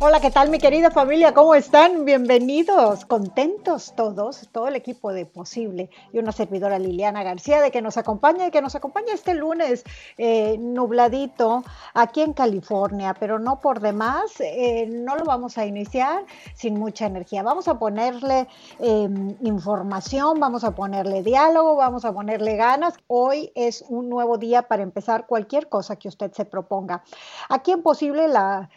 Hola, 0.00 0.20
¿qué 0.20 0.30
tal 0.30 0.48
mi 0.48 0.60
querida 0.60 0.92
familia? 0.92 1.34
¿Cómo 1.34 1.56
están? 1.56 2.04
Bienvenidos, 2.04 3.04
contentos 3.04 3.94
todos, 3.96 4.48
todo 4.52 4.68
el 4.68 4.76
equipo 4.76 5.12
de 5.12 5.26
Posible 5.26 5.90
y 6.12 6.20
una 6.20 6.30
servidora 6.30 6.78
Liliana 6.78 7.24
García 7.24 7.60
de 7.60 7.72
que 7.72 7.82
nos 7.82 7.96
acompaña 7.96 8.46
y 8.46 8.52
que 8.52 8.62
nos 8.62 8.76
acompaña 8.76 9.12
este 9.12 9.34
lunes 9.34 9.82
eh, 10.16 10.56
nubladito 10.56 11.64
aquí 11.94 12.20
en 12.20 12.32
California, 12.32 13.12
pero 13.18 13.40
no 13.40 13.58
por 13.58 13.80
demás, 13.80 14.38
eh, 14.38 14.86
no 14.88 15.16
lo 15.16 15.24
vamos 15.24 15.58
a 15.58 15.66
iniciar 15.66 16.24
sin 16.54 16.78
mucha 16.78 17.06
energía. 17.06 17.42
Vamos 17.42 17.66
a 17.66 17.76
ponerle 17.80 18.46
em, 18.78 19.34
información, 19.42 20.38
vamos 20.38 20.62
a 20.62 20.76
ponerle 20.76 21.24
diálogo, 21.24 21.74
vamos 21.74 22.04
a 22.04 22.12
ponerle 22.12 22.54
ganas. 22.54 22.94
Hoy 23.08 23.50
es 23.56 23.84
un 23.88 24.08
nuevo 24.08 24.38
día 24.38 24.62
para 24.62 24.84
empezar 24.84 25.26
cualquier 25.26 25.68
cosa 25.68 25.96
que 25.96 26.06
usted 26.06 26.30
se 26.30 26.44
proponga. 26.44 27.02
Aquí 27.48 27.72
en 27.72 27.82
Posible 27.82 28.28
la... 28.28 28.70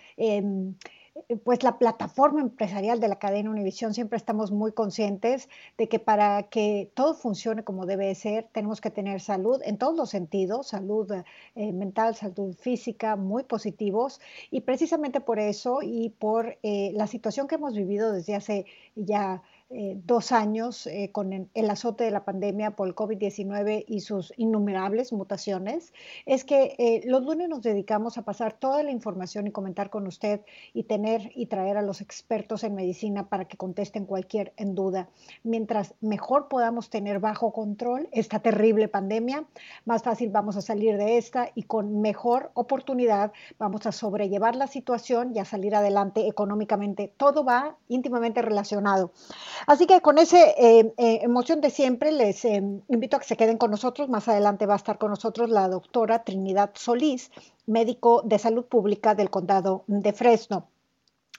Eh, 1.16 1.36
pues 1.38 1.64
la 1.64 1.78
plataforma 1.78 2.40
empresarial 2.42 3.00
de 3.00 3.08
la 3.10 3.20
cadena 3.20 3.50
Univisión 3.50 3.94
siempre 3.94 4.18
estamos 4.18 4.52
muy 4.52 4.72
conscientes 4.72 5.50
de 5.78 5.90
que 5.90 6.00
para 6.00 6.44
que 6.44 6.90
todo 6.94 7.14
funcione 7.14 7.64
como 7.64 7.86
debe 7.86 8.14
ser, 8.16 8.48
tenemos 8.54 8.80
que 8.80 8.92
tener 8.92 9.20
salud 9.20 9.62
en 9.66 9.78
todos 9.78 9.96
los 9.96 10.10
sentidos, 10.10 10.68
salud 10.68 11.12
eh, 11.56 11.72
mental, 11.74 12.16
salud 12.16 12.56
física, 12.56 13.16
muy 13.18 13.44
positivos. 13.44 14.22
Y 14.52 14.62
precisamente 14.62 15.20
por 15.20 15.40
eso 15.40 15.80
y 15.82 16.10
por 16.10 16.58
eh, 16.64 16.92
la 16.94 17.08
situación 17.08 17.48
que 17.48 17.56
hemos 17.56 17.76
vivido 17.76 18.14
desde 18.14 18.36
hace 18.36 18.66
ya 18.96 19.42
eh, 19.74 20.02
dos 20.04 20.34
años 20.34 20.86
eh, 20.86 21.12
con 21.14 21.32
el, 21.32 21.70
azote 21.70 22.04
de 22.04 22.12
la 22.12 22.26
pandemia 22.26 22.72
por 22.72 22.90
el 22.90 22.96
COVID-19 22.96 23.86
y 23.88 24.02
sus 24.02 24.34
innumerables 24.36 25.14
mutaciones, 25.14 25.94
es 26.26 26.44
que 26.44 26.76
eh, 26.78 27.02
los 27.06 27.24
lunes 27.24 27.48
nos 27.48 27.62
dedicamos 27.62 28.18
a 28.18 28.24
pasar 28.24 28.52
toda 28.52 28.84
la 28.84 28.92
información 28.92 29.48
y 29.48 29.52
comentar 29.52 29.90
con 29.90 30.08
usted 30.08 30.42
y 30.74 30.84
tener 30.84 31.32
y 31.36 31.46
traer 31.46 31.78
a 31.78 31.82
los 31.82 32.02
expertos 32.02 32.66
en 32.66 32.76
medicina 32.76 33.30
para 33.30 33.46
que 33.46 33.56
contesten 33.56 34.06
cualquier 34.06 34.52
en 34.58 34.76
duda. 34.76 35.08
Mientras 35.44 35.94
mejor 36.02 36.50
podamos 36.50 36.90
tener 36.90 37.20
bajo 37.20 37.54
control 37.54 38.10
esta 38.12 38.40
terrible 38.40 38.90
pandemia, 38.90 39.46
más 39.86 40.04
fácil 40.04 40.32
vamos 40.32 40.58
a 40.58 40.62
salir 40.62 40.98
de 40.98 41.18
esta 41.18 41.50
y 41.56 41.64
con 41.64 42.02
mejor 42.02 42.52
oportunidad 42.56 43.32
vamos 43.58 43.86
a 43.86 43.94
sobrellevar 43.94 44.58
la 44.58 44.68
situación 44.68 45.32
y 45.34 45.40
a 45.40 45.46
salir 45.46 45.76
adelante 45.76 46.28
económicamente. 46.28 47.14
Todo 47.16 47.46
va 47.46 47.78
íntimamente 47.88 48.42
relacionado. 48.42 49.14
Así 49.68 49.86
que 49.88 50.02
con 50.02 50.18
esa 50.18 50.38
eh, 50.40 50.94
eh, 50.98 51.20
emoción 51.22 51.62
de 51.62 51.70
siempre 51.70 52.12
les 52.12 52.46
eh, 52.46 52.64
invito 52.88 53.18
a 53.18 53.20
que 53.20 53.26
se 53.26 53.38
queden 53.38 53.58
con 53.58 53.72
nosotros. 53.72 54.10
Más 54.10 54.28
adelante 54.28 54.66
va 54.66 54.74
a 54.74 54.78
estar 54.78 54.98
con 54.98 55.10
nosotros 55.12 55.50
la 55.50 55.68
doctora 55.68 56.24
Trinidad 56.24 56.72
Solís, 56.76 57.32
médico 57.66 58.22
de 58.24 58.40
salud 58.40 58.66
pública 58.66 59.16
del 59.16 59.30
condado 59.30 59.84
de 59.88 60.14
Fresno. 60.14 60.68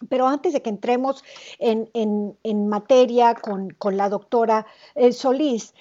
Pero 0.08 0.28
antes 0.28 0.52
de 0.52 0.62
que 0.62 0.70
entremos 0.70 1.24
en, 1.58 1.88
materia 2.68 3.34
con, 3.34 3.96
la 3.96 4.08
doctora 4.08 4.66
Solís, 5.12 5.74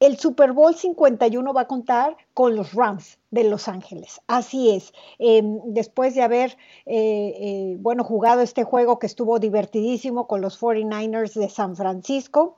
el 0.00 0.16
Super 0.18 0.52
Bowl 0.52 0.74
51 0.74 1.52
va 1.52 1.62
a 1.62 1.66
contar 1.66 2.16
con 2.34 2.54
los 2.54 2.72
Rams 2.74 3.18
de 3.30 3.44
Los 3.44 3.68
Ángeles. 3.68 4.20
Así 4.26 4.70
es. 4.70 4.92
Em, 5.18 5.60
después 5.64 6.14
de 6.14 6.22
haber, 6.22 6.56
eh, 6.86 7.76
bueno, 7.80 8.04
jugado 8.04 8.42
este 8.42 8.64
juego 8.64 8.98
que 8.98 9.06
estuvo 9.06 9.38
divertidísimo 9.38 10.26
con 10.26 10.40
los 10.40 10.56
49ers 10.56 11.34
de 11.34 11.48
San 11.48 11.76
Francisco, 11.76 12.57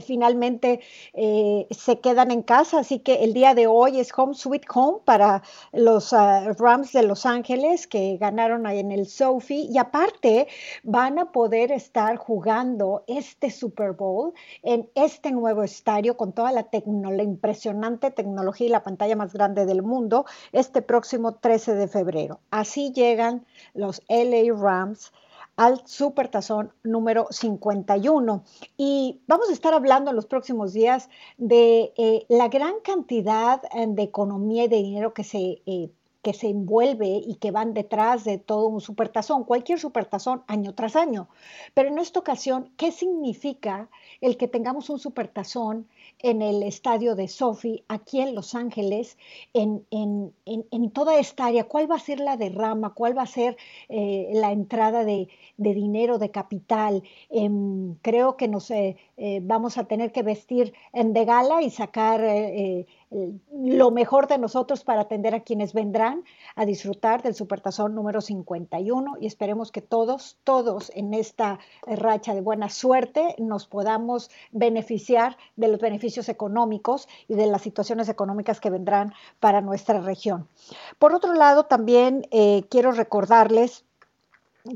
finalmente 0.00 0.80
eh, 1.12 1.66
se 1.70 1.98
quedan 2.00 2.30
en 2.30 2.42
casa, 2.42 2.80
así 2.80 3.00
que 3.00 3.24
el 3.24 3.34
día 3.34 3.54
de 3.54 3.66
hoy 3.66 3.98
es 3.98 4.10
Home 4.16 4.34
Sweet 4.34 4.64
Home 4.74 4.98
para 5.04 5.42
los 5.72 6.12
ah, 6.12 6.52
Rams 6.58 6.92
de 6.92 7.02
Los 7.02 7.26
Ángeles 7.26 7.86
que 7.86 8.16
ganaron 8.16 8.66
ahí 8.66 8.78
en 8.78 8.92
el 8.92 9.06
Sophie 9.06 9.66
y 9.70 9.78
aparte 9.78 10.46
van 10.84 11.18
a 11.18 11.32
poder 11.32 11.72
estar 11.72 12.16
jugando 12.16 13.04
este 13.08 13.50
Super 13.50 13.92
Bowl 13.92 14.32
en 14.62 14.88
este 14.94 15.32
nuevo 15.32 15.62
estadio 15.62 16.16
con 16.16 16.32
toda 16.32 16.52
la 16.52 16.66
impresionante 17.22 18.10
tecnología 18.10 18.66
y 18.68 18.70
la 18.70 18.82
pantalla 18.82 19.16
más 19.16 19.32
grande 19.32 19.66
del 19.66 19.82
mundo 19.82 20.26
este 20.52 20.82
próximo 20.82 21.34
13 21.34 21.74
de 21.74 21.88
febrero. 21.88 22.40
Así 22.50 22.92
llegan 22.92 23.44
los 23.74 24.02
LA 24.08 24.54
Rams 24.54 25.12
al 25.56 25.86
Supertazón 25.86 26.72
número 26.82 27.26
51. 27.30 28.44
Y 28.76 29.20
vamos 29.26 29.48
a 29.50 29.52
estar 29.52 29.74
hablando 29.74 30.10
en 30.10 30.16
los 30.16 30.26
próximos 30.26 30.72
días 30.72 31.08
de 31.36 31.92
eh, 31.96 32.26
la 32.28 32.48
gran 32.48 32.74
cantidad 32.82 33.62
eh, 33.74 33.86
de 33.88 34.02
economía 34.02 34.64
y 34.64 34.68
de 34.68 34.76
dinero 34.76 35.14
que 35.14 35.24
se... 35.24 35.62
Eh, 35.66 35.90
que 36.22 36.32
se 36.32 36.48
envuelve 36.48 37.20
y 37.26 37.34
que 37.34 37.50
van 37.50 37.74
detrás 37.74 38.24
de 38.24 38.38
todo 38.38 38.68
un 38.68 38.80
supertazón, 38.80 39.44
cualquier 39.44 39.80
supertazón 39.80 40.44
año 40.46 40.74
tras 40.74 40.94
año. 40.94 41.28
Pero 41.74 41.88
en 41.88 41.98
esta 41.98 42.20
ocasión, 42.20 42.70
¿qué 42.76 42.92
significa 42.92 43.88
el 44.20 44.36
que 44.36 44.46
tengamos 44.46 44.88
un 44.88 45.00
supertazón 45.00 45.88
en 46.20 46.40
el 46.40 46.62
estadio 46.62 47.16
de 47.16 47.26
Sophie, 47.26 47.84
aquí 47.88 48.20
en 48.20 48.36
Los 48.36 48.54
Ángeles, 48.54 49.18
en, 49.52 49.84
toda 50.92 51.18
esta 51.18 51.46
área? 51.46 51.64
¿Cuál 51.64 51.90
va 51.90 51.96
a 51.96 52.00
ser 52.00 52.20
la 52.20 52.36
derrama? 52.36 52.94
¿Cuál 52.94 53.18
va 53.18 53.22
a 53.22 53.26
ser 53.26 53.56
eh, 53.88 54.30
la 54.32 54.52
entrada 54.52 55.04
de, 55.04 55.28
dinero, 55.56 56.18
de 56.18 56.30
capital? 56.30 57.02
Em, 57.30 57.96
creo 58.02 58.36
que 58.36 58.46
nos 58.46 58.70
eh, 58.70 58.96
eh, 59.16 59.40
vamos 59.42 59.76
a 59.76 59.84
tener 59.84 60.12
que 60.12 60.22
vestir 60.22 60.72
en 60.92 61.12
de 61.12 61.24
gala 61.24 61.62
y 61.62 61.70
sacar 61.70 62.20
lo 63.52 63.90
mejor 63.90 64.26
de 64.26 64.38
nosotros 64.38 64.84
para 64.84 65.02
atender 65.02 65.34
a 65.34 65.40
quienes 65.40 65.72
vendrán 65.72 66.24
a 66.56 66.64
disfrutar 66.64 67.22
del 67.22 67.34
Supertazón 67.34 67.94
número 67.94 68.20
51 68.20 69.16
y 69.20 69.26
esperemos 69.26 69.70
que 69.70 69.82
todos, 69.82 70.38
todos 70.44 70.90
en 70.94 71.12
esta 71.14 71.58
racha 71.86 72.34
de 72.34 72.40
buena 72.40 72.70
suerte 72.70 73.34
nos 73.38 73.66
podamos 73.66 74.30
beneficiar 74.50 75.36
de 75.56 75.68
los 75.68 75.80
beneficios 75.80 76.28
económicos 76.28 77.08
y 77.28 77.34
de 77.34 77.46
las 77.46 77.62
situaciones 77.62 78.08
económicas 78.08 78.60
que 78.60 78.70
vendrán 78.70 79.12
para 79.40 79.60
nuestra 79.60 80.00
región. 80.00 80.48
Por 80.98 81.14
otro 81.14 81.34
lado, 81.34 81.64
también 81.64 82.26
eh, 82.30 82.64
quiero 82.70 82.92
recordarles 82.92 83.84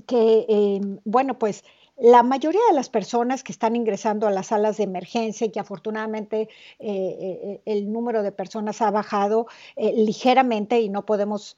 que, 0.06 0.46
eh, 0.48 0.80
bueno, 1.04 1.38
pues 1.38 1.64
la 1.98 2.22
mayoría 2.22 2.60
de 2.68 2.74
las 2.74 2.88
personas 2.88 3.42
que 3.42 3.52
están 3.52 3.74
ingresando 3.74 4.26
a 4.26 4.30
las 4.30 4.48
salas 4.48 4.76
de 4.76 4.84
emergencia 4.84 5.46
y 5.46 5.50
que 5.50 5.60
afortunadamente 5.60 6.42
eh, 6.42 6.48
eh, 6.78 7.60
el 7.64 7.90
número 7.92 8.22
de 8.22 8.32
personas 8.32 8.82
ha 8.82 8.90
bajado 8.90 9.46
eh, 9.76 9.92
ligeramente 9.96 10.80
y 10.80 10.88
no 10.88 11.06
podemos 11.06 11.56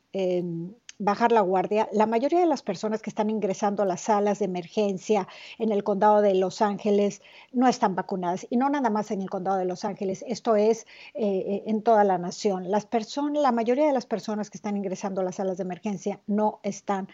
bajar 1.01 1.31
la 1.31 1.43
guardia. 1.43 1.89
La 1.93 2.07
mayoría 2.07 2.41
de 2.41 2.47
las 2.47 2.63
personas 2.63 3.03
que 3.03 3.11
están 3.11 3.31
ingresando 3.31 3.83
a 3.83 3.87
las 3.87 4.01
salas 4.03 4.41
de 4.41 4.47
emergencia 4.47 5.29
en 5.59 5.71
el 5.71 5.85
condado 5.85 6.23
de 6.23 6.35
Los 6.35 6.61
Ángeles 6.61 7.23
no 7.53 7.69
están 7.69 7.95
vacunadas. 7.95 8.47
Y 8.51 8.57
no 8.57 8.69
nada 8.69 8.91
más 8.91 9.13
en 9.13 9.23
el 9.23 9.31
condado 9.31 9.59
de 9.59 9.65
Los 9.65 9.85
Ángeles, 9.85 10.25
esto 10.27 10.57
es 10.57 10.87
en 11.15 11.83
toda 11.83 12.03
la 12.03 12.19
nación. 12.19 12.69
Las 12.69 12.85
personas, 12.85 13.43
la 13.43 13.53
mayoría 13.53 13.87
de 13.87 13.93
las 13.93 14.07
personas 14.07 14.51
que 14.51 14.59
están 14.59 14.77
ingresando 14.77 15.21
a 15.21 15.25
las 15.25 15.37
salas 15.37 15.59
de 15.59 15.63
emergencia 15.63 16.21
no 16.27 16.59
están 16.65 17.09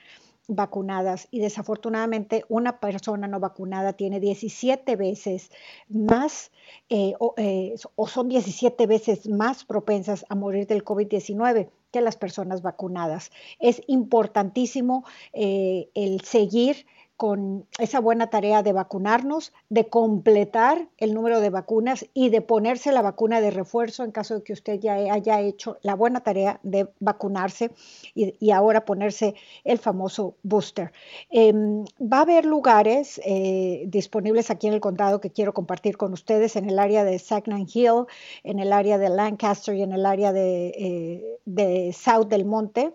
vacunadas 0.49 1.29
y 1.31 1.41
desafortunadamente 1.41 2.45
una 2.49 2.81
persona 2.81 3.27
no 3.29 3.41
vacunada 3.41 3.95
tiene 3.95 4.21
17 4.21 4.97
veces 4.97 5.51
más 5.89 6.51
eh, 6.89 7.15
o, 7.19 8.07
son 8.09 8.29
17 8.29 8.87
veces 8.87 9.29
más 9.29 9.65
propensas 9.65 10.27
a 10.29 10.35
morir 10.35 10.67
del 10.67 10.85
COVID-19 10.85 11.71
que 11.91 12.01
las 12.01 12.17
personas 12.17 12.63
vacunadas. 12.63 13.31
Es 13.59 13.83
importantísimo 13.87 15.05
eh, 15.33 15.89
el 15.95 16.21
seguir 16.23 16.87
con 17.17 17.67
esa 17.79 18.01
buena 18.01 18.29
tarea 18.29 18.63
de 18.63 18.73
vacunarnos, 18.73 19.53
de 19.69 19.89
completar 19.89 20.89
el 20.99 21.15
número 21.15 21.41
de 21.41 21.51
vacunas 21.51 22.07
y 22.13 22.29
de 22.31 22.41
ponerse 22.41 22.91
la 22.91 23.03
vacuna 23.03 23.41
de 23.41 23.51
refuerzo 23.51 24.03
en 24.03 24.11
caso 24.11 24.35
de 24.35 24.43
que 24.43 24.53
usted 24.53 24.81
ya 24.81 24.95
haya 24.95 25.41
hecho 25.41 25.79
la 25.83 25.95
buena 25.95 26.21
tarea 26.21 26.59
de 26.63 26.89
vacunarse 26.99 27.71
y, 28.15 28.51
ahora 28.51 28.85
ponerse 28.85 29.35
el 29.65 29.79
famoso 29.79 30.37
booster. 30.43 30.93
Em, 31.31 31.85
va 32.01 32.19
a 32.19 32.23
haber 32.23 32.45
lugares 32.45 33.21
eh, 33.25 33.85
disponibles 33.87 34.51
aquí 34.51 34.67
en 34.67 34.75
el 34.75 34.81
condado 34.81 35.21
que 35.21 35.31
quiero 35.31 35.55
compartir 35.55 35.97
con 35.97 36.13
ustedes 36.13 36.57
en 36.57 36.69
el 36.69 36.79
área 36.79 37.05
de 37.05 37.19
Saginaw 37.19 37.67
Hill, 37.73 38.07
en 38.43 38.59
el 38.59 38.73
área 38.73 38.99
de 38.99 39.09
Lancaster 39.09 39.75
y 39.75 39.83
en 39.83 39.93
el 39.93 40.07
área 40.07 40.33
de, 40.33 40.69
eh, 40.69 41.39
de 41.45 41.93
South 41.93 42.27
del 42.27 42.45
Monte 42.45 42.93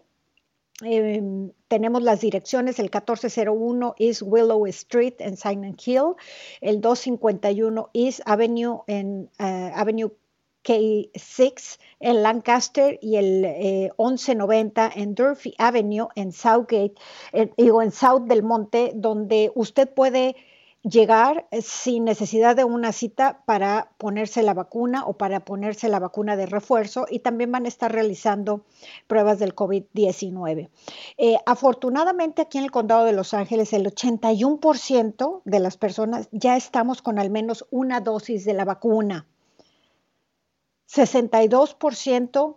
Em, 0.81 1.51
tenemos 1.67 2.01
las 2.03 2.21
direcciones, 2.21 2.79
el 2.79 2.85
1401 2.85 3.95
East 3.97 4.21
Willow 4.23 4.65
Street 4.67 5.15
en 5.19 5.35
Silent 5.35 5.81
Hill, 5.85 6.15
el 6.61 6.79
251 6.79 7.89
East 7.93 8.21
Avenue 8.25 8.83
en 8.87 9.29
uh, 9.39 9.71
Avenue 9.75 10.11
K6 10.63 11.79
en 11.99 12.23
Lancaster 12.23 12.99
y 13.01 13.15
el 13.15 13.41
1190 13.97 14.87
eh, 14.87 14.91
en 14.95 15.15
Durfee 15.15 15.55
Avenue 15.57 16.09
en 16.15 16.31
Southgate, 16.31 16.95
eh, 17.33 17.49
digo 17.57 17.81
en 17.81 17.91
South 17.91 18.23
del 18.23 18.43
Monte, 18.43 18.91
donde 18.95 19.51
usted 19.55 19.89
puede 19.89 20.35
llegar 20.83 21.47
eh, 21.51 21.61
sin 21.61 22.05
necesidad 22.05 22.55
de 22.55 22.63
una 22.63 22.91
cita 22.91 23.43
para 23.45 23.91
ponerse 23.97 24.43
la 24.43 24.53
vacuna 24.53 25.05
o 25.05 25.13
para 25.13 25.41
ponerse 25.41 25.89
la 25.89 25.99
vacuna 25.99 26.35
de 26.35 26.45
refuerzo 26.45 27.05
y 27.09 27.19
también 27.19 27.51
van 27.51 27.65
a 27.65 27.67
estar 27.67 27.91
realizando 27.91 28.65
pruebas 29.07 29.39
del 29.39 29.55
COVID-19. 29.55 30.69
Eh, 31.17 31.37
afortunadamente 31.45 32.41
aquí 32.41 32.57
en 32.57 32.63
el 32.65 32.71
condado 32.71 33.05
de 33.05 33.13
Los 33.13 33.33
Ángeles 33.33 33.73
el 33.73 33.85
81% 33.85 35.41
de 35.43 35.59
las 35.59 35.77
personas 35.77 36.29
ya 36.31 36.55
estamos 36.55 37.01
con 37.01 37.19
al 37.19 37.29
menos 37.29 37.65
una 37.71 37.99
dosis 37.99 38.45
de 38.45 38.53
la 38.53 38.65
vacuna. 38.65 39.25
62% 40.89 42.55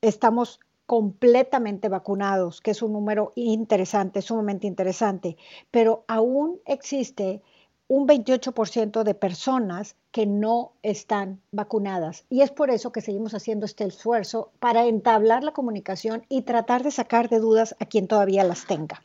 estamos 0.00 0.60
completamente 0.88 1.90
vacunados, 1.90 2.62
que 2.62 2.70
es 2.70 2.80
un 2.80 2.94
número 2.94 3.32
interesante, 3.34 4.22
sumamente 4.22 4.66
interesante, 4.66 5.36
pero 5.70 6.02
aún 6.08 6.60
existe 6.64 7.42
un 7.88 8.08
28% 8.08 9.02
de 9.02 9.14
personas 9.14 9.96
que 10.12 10.24
no 10.24 10.72
están 10.82 11.42
vacunadas. 11.52 12.24
Y 12.30 12.40
es 12.40 12.50
por 12.50 12.70
eso 12.70 12.90
que 12.90 13.02
seguimos 13.02 13.34
haciendo 13.34 13.66
este 13.66 13.84
esfuerzo 13.84 14.50
para 14.60 14.86
entablar 14.86 15.44
la 15.44 15.52
comunicación 15.52 16.24
y 16.30 16.40
tratar 16.40 16.82
de 16.82 16.90
sacar 16.90 17.28
de 17.28 17.38
dudas 17.38 17.76
a 17.80 17.84
quien 17.84 18.08
todavía 18.08 18.42
las 18.42 18.64
tenga. 18.64 19.02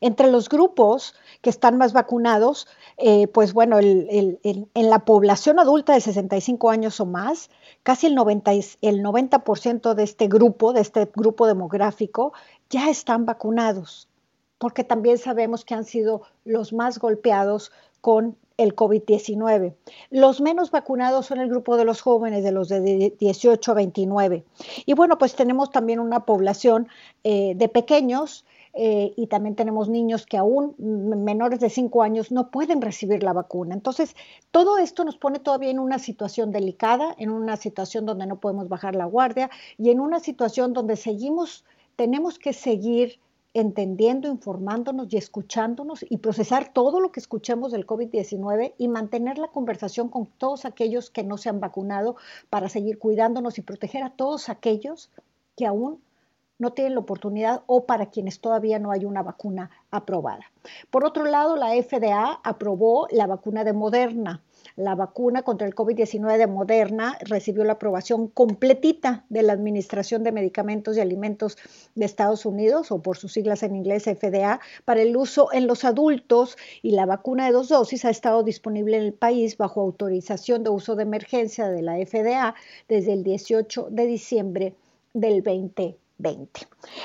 Entre 0.00 0.30
los 0.30 0.48
grupos 0.48 1.14
que 1.42 1.50
están 1.50 1.76
más 1.76 1.92
vacunados, 1.92 2.66
eh, 2.96 3.28
pues 3.28 3.52
bueno, 3.52 3.78
en 3.80 4.68
la 4.74 5.00
población 5.00 5.58
adulta 5.58 5.92
de 5.92 6.00
65 6.00 6.70
años 6.70 7.00
o 7.00 7.06
más, 7.06 7.50
casi 7.82 8.06
el 8.06 8.16
90%, 8.16 8.78
el 8.80 9.02
90 9.02 9.94
de 9.94 10.02
este 10.02 10.28
grupo, 10.28 10.72
de 10.72 10.80
este 10.80 11.08
grupo 11.14 11.46
demográfico, 11.46 12.32
ya 12.70 12.88
están 12.88 13.26
vacunados, 13.26 14.08
porque 14.58 14.84
también 14.84 15.18
sabemos 15.18 15.64
que 15.64 15.74
han 15.74 15.84
sido 15.84 16.22
los 16.44 16.72
más 16.72 16.98
golpeados 16.98 17.72
con 18.00 18.36
el 18.60 18.76
COVID-19. 18.76 19.74
Los 20.10 20.40
menos 20.42 20.70
vacunados 20.70 21.26
son 21.26 21.40
el 21.40 21.48
grupo 21.48 21.78
de 21.78 21.86
los 21.86 22.02
jóvenes, 22.02 22.44
de 22.44 22.52
los 22.52 22.68
de 22.68 23.14
18 23.18 23.72
a 23.72 23.74
29. 23.74 24.44
Y 24.84 24.92
bueno, 24.92 25.16
pues 25.16 25.34
tenemos 25.34 25.70
también 25.70 25.98
una 25.98 26.26
población 26.26 26.88
eh, 27.24 27.54
de 27.56 27.68
pequeños 27.70 28.44
eh, 28.72 29.12
y 29.16 29.26
también 29.26 29.56
tenemos 29.56 29.88
niños 29.88 30.26
que 30.26 30.36
aún 30.36 30.74
menores 30.78 31.58
de 31.60 31.70
5 31.70 32.02
años 32.02 32.30
no 32.30 32.50
pueden 32.50 32.80
recibir 32.80 33.22
la 33.22 33.32
vacuna. 33.32 33.74
Entonces, 33.74 34.14
todo 34.50 34.78
esto 34.78 35.04
nos 35.04 35.16
pone 35.16 35.40
todavía 35.40 35.70
en 35.70 35.80
una 35.80 35.98
situación 35.98 36.52
delicada, 36.52 37.14
en 37.18 37.30
una 37.30 37.56
situación 37.56 38.06
donde 38.06 38.26
no 38.26 38.38
podemos 38.38 38.68
bajar 38.68 38.94
la 38.94 39.06
guardia 39.06 39.50
y 39.76 39.90
en 39.90 40.00
una 40.00 40.20
situación 40.20 40.72
donde 40.72 40.96
seguimos, 40.96 41.64
tenemos 41.96 42.38
que 42.38 42.52
seguir 42.52 43.18
entendiendo, 43.52 44.28
informándonos 44.28 45.12
y 45.12 45.16
escuchándonos 45.16 46.04
y 46.08 46.18
procesar 46.18 46.72
todo 46.72 47.00
lo 47.00 47.10
que 47.10 47.18
escuchemos 47.18 47.72
del 47.72 47.86
COVID-19 47.86 48.74
y 48.78 48.86
mantener 48.86 49.38
la 49.38 49.48
conversación 49.48 50.08
con 50.08 50.26
todos 50.26 50.64
aquellos 50.64 51.10
que 51.10 51.24
no 51.24 51.36
se 51.36 51.48
han 51.48 51.58
vacunado 51.58 52.14
para 52.48 52.68
seguir 52.68 52.98
cuidándonos 52.98 53.58
y 53.58 53.62
proteger 53.62 54.04
a 54.04 54.10
todos 54.10 54.48
aquellos 54.48 55.10
que 55.56 55.66
aún 55.66 56.00
no 56.60 56.72
tienen 56.72 56.94
la 56.94 57.00
oportunidad 57.00 57.62
o 57.66 57.86
para 57.86 58.06
quienes 58.06 58.40
todavía 58.40 58.78
no 58.78 58.92
hay 58.92 59.04
una 59.06 59.22
vacuna 59.22 59.70
aprobada. 59.90 60.44
Por 60.90 61.04
otro 61.04 61.24
lado, 61.24 61.56
la 61.56 61.70
FDA 61.70 62.38
aprobó 62.44 63.08
la 63.10 63.26
vacuna 63.26 63.64
de 63.64 63.72
Moderna. 63.72 64.42
La 64.76 64.94
vacuna 64.94 65.42
contra 65.42 65.66
el 65.66 65.74
COVID-19 65.74 66.36
de 66.36 66.46
Moderna 66.46 67.16
recibió 67.22 67.64
la 67.64 67.72
aprobación 67.72 68.28
completita 68.28 69.24
de 69.30 69.42
la 69.42 69.54
Administración 69.54 70.22
de 70.22 70.32
Medicamentos 70.32 70.96
y 70.96 71.00
Alimentos 71.00 71.56
de 71.94 72.04
Estados 72.04 72.44
Unidos, 72.44 72.92
o 72.92 73.00
por 73.00 73.16
sus 73.16 73.32
siglas 73.32 73.62
en 73.62 73.74
inglés 73.74 74.04
FDA, 74.04 74.60
para 74.84 75.00
el 75.00 75.16
uso 75.16 75.48
en 75.52 75.66
los 75.66 75.84
adultos 75.84 76.58
y 76.82 76.90
la 76.90 77.06
vacuna 77.06 77.46
de 77.46 77.52
dos 77.52 77.68
dosis 77.68 78.04
ha 78.04 78.10
estado 78.10 78.42
disponible 78.42 78.98
en 78.98 79.04
el 79.04 79.14
país 79.14 79.56
bajo 79.56 79.80
autorización 79.80 80.62
de 80.62 80.70
uso 80.70 80.94
de 80.94 81.04
emergencia 81.04 81.68
de 81.68 81.80
la 81.80 81.94
FDA 81.94 82.54
desde 82.86 83.14
el 83.14 83.24
18 83.24 83.88
de 83.90 84.06
diciembre 84.06 84.74
del 85.14 85.40
20 85.40 85.96
20. 86.20 86.60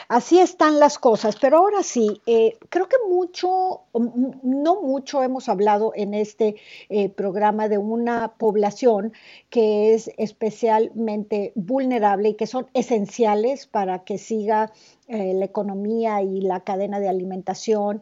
Así 0.08 0.40
están 0.40 0.80
las 0.80 1.00
cosas, 1.00 1.36
pero 1.40 1.58
ahora 1.58 1.84
sí, 1.84 2.22
eh, 2.26 2.58
creo 2.70 2.88
que 2.88 2.98
mucho, 3.10 3.82
no 3.94 4.82
mucho 4.82 5.24
hemos 5.24 5.50
hablado 5.50 5.92
en 5.96 6.14
este 6.14 6.56
eh, 6.90 7.10
programa 7.10 7.68
de 7.70 7.78
una 7.78 8.34
población 8.38 9.14
que 9.50 9.94
es 9.94 10.12
especialmente 10.18 11.52
vulnerable 11.56 12.30
y 12.30 12.34
que 12.36 12.48
son 12.48 12.68
esenciales 12.74 13.68
para 13.68 14.04
que 14.04 14.18
siga 14.18 14.72
eh, 15.08 15.34
la 15.34 15.46
economía 15.46 16.22
y 16.22 16.42
la 16.42 16.62
cadena 16.62 17.00
de 17.00 17.10
alimentación 17.10 18.02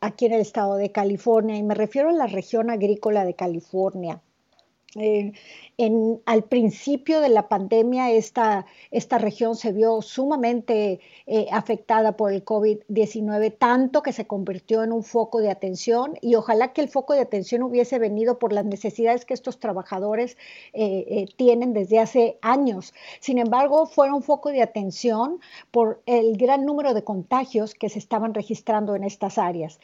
aquí 0.00 0.26
en 0.26 0.32
el 0.32 0.40
estado 0.40 0.76
de 0.76 0.92
California, 0.92 1.56
y 1.56 1.62
me 1.62 1.74
refiero 1.74 2.10
a 2.10 2.12
la 2.12 2.26
región 2.26 2.70
agrícola 2.70 3.24
de 3.24 3.34
California. 3.34 4.20
En, 4.94 6.20
al 6.26 6.44
principio 6.44 7.20
de 7.20 7.30
la 7.30 7.48
pandemia 7.48 8.10
esta, 8.10 8.66
esta 8.90 9.16
región 9.16 9.56
se 9.56 9.72
vio 9.72 10.02
sumamente 10.02 11.00
eh, 11.26 11.46
afectada 11.50 12.14
por 12.16 12.30
el 12.30 12.44
COVID-19, 12.44 13.56
tanto 13.58 14.02
que 14.02 14.12
se 14.12 14.26
convirtió 14.26 14.82
en 14.84 14.92
un 14.92 15.02
foco 15.02 15.40
de 15.40 15.50
atención 15.50 16.18
y 16.20 16.34
ojalá 16.34 16.74
que 16.74 16.82
el 16.82 16.90
foco 16.90 17.14
de 17.14 17.20
atención 17.20 17.62
hubiese 17.62 17.98
venido 17.98 18.38
por 18.38 18.52
las 18.52 18.66
necesidades 18.66 19.24
que 19.24 19.32
estos 19.32 19.58
trabajadores 19.58 20.36
eh, 20.74 21.06
eh, 21.08 21.26
tienen 21.36 21.72
desde 21.72 21.98
hace 21.98 22.38
años. 22.42 22.92
Sin 23.20 23.38
embargo, 23.38 23.86
fue 23.86 24.12
un 24.12 24.22
foco 24.22 24.50
de 24.50 24.62
atención 24.62 25.40
por 25.70 26.02
el 26.04 26.36
gran 26.36 26.66
número 26.66 26.92
de 26.92 27.02
contagios 27.02 27.74
que 27.74 27.88
se 27.88 27.98
estaban 27.98 28.34
registrando 28.34 28.94
en 28.94 29.04
estas 29.04 29.38
áreas. 29.38 29.80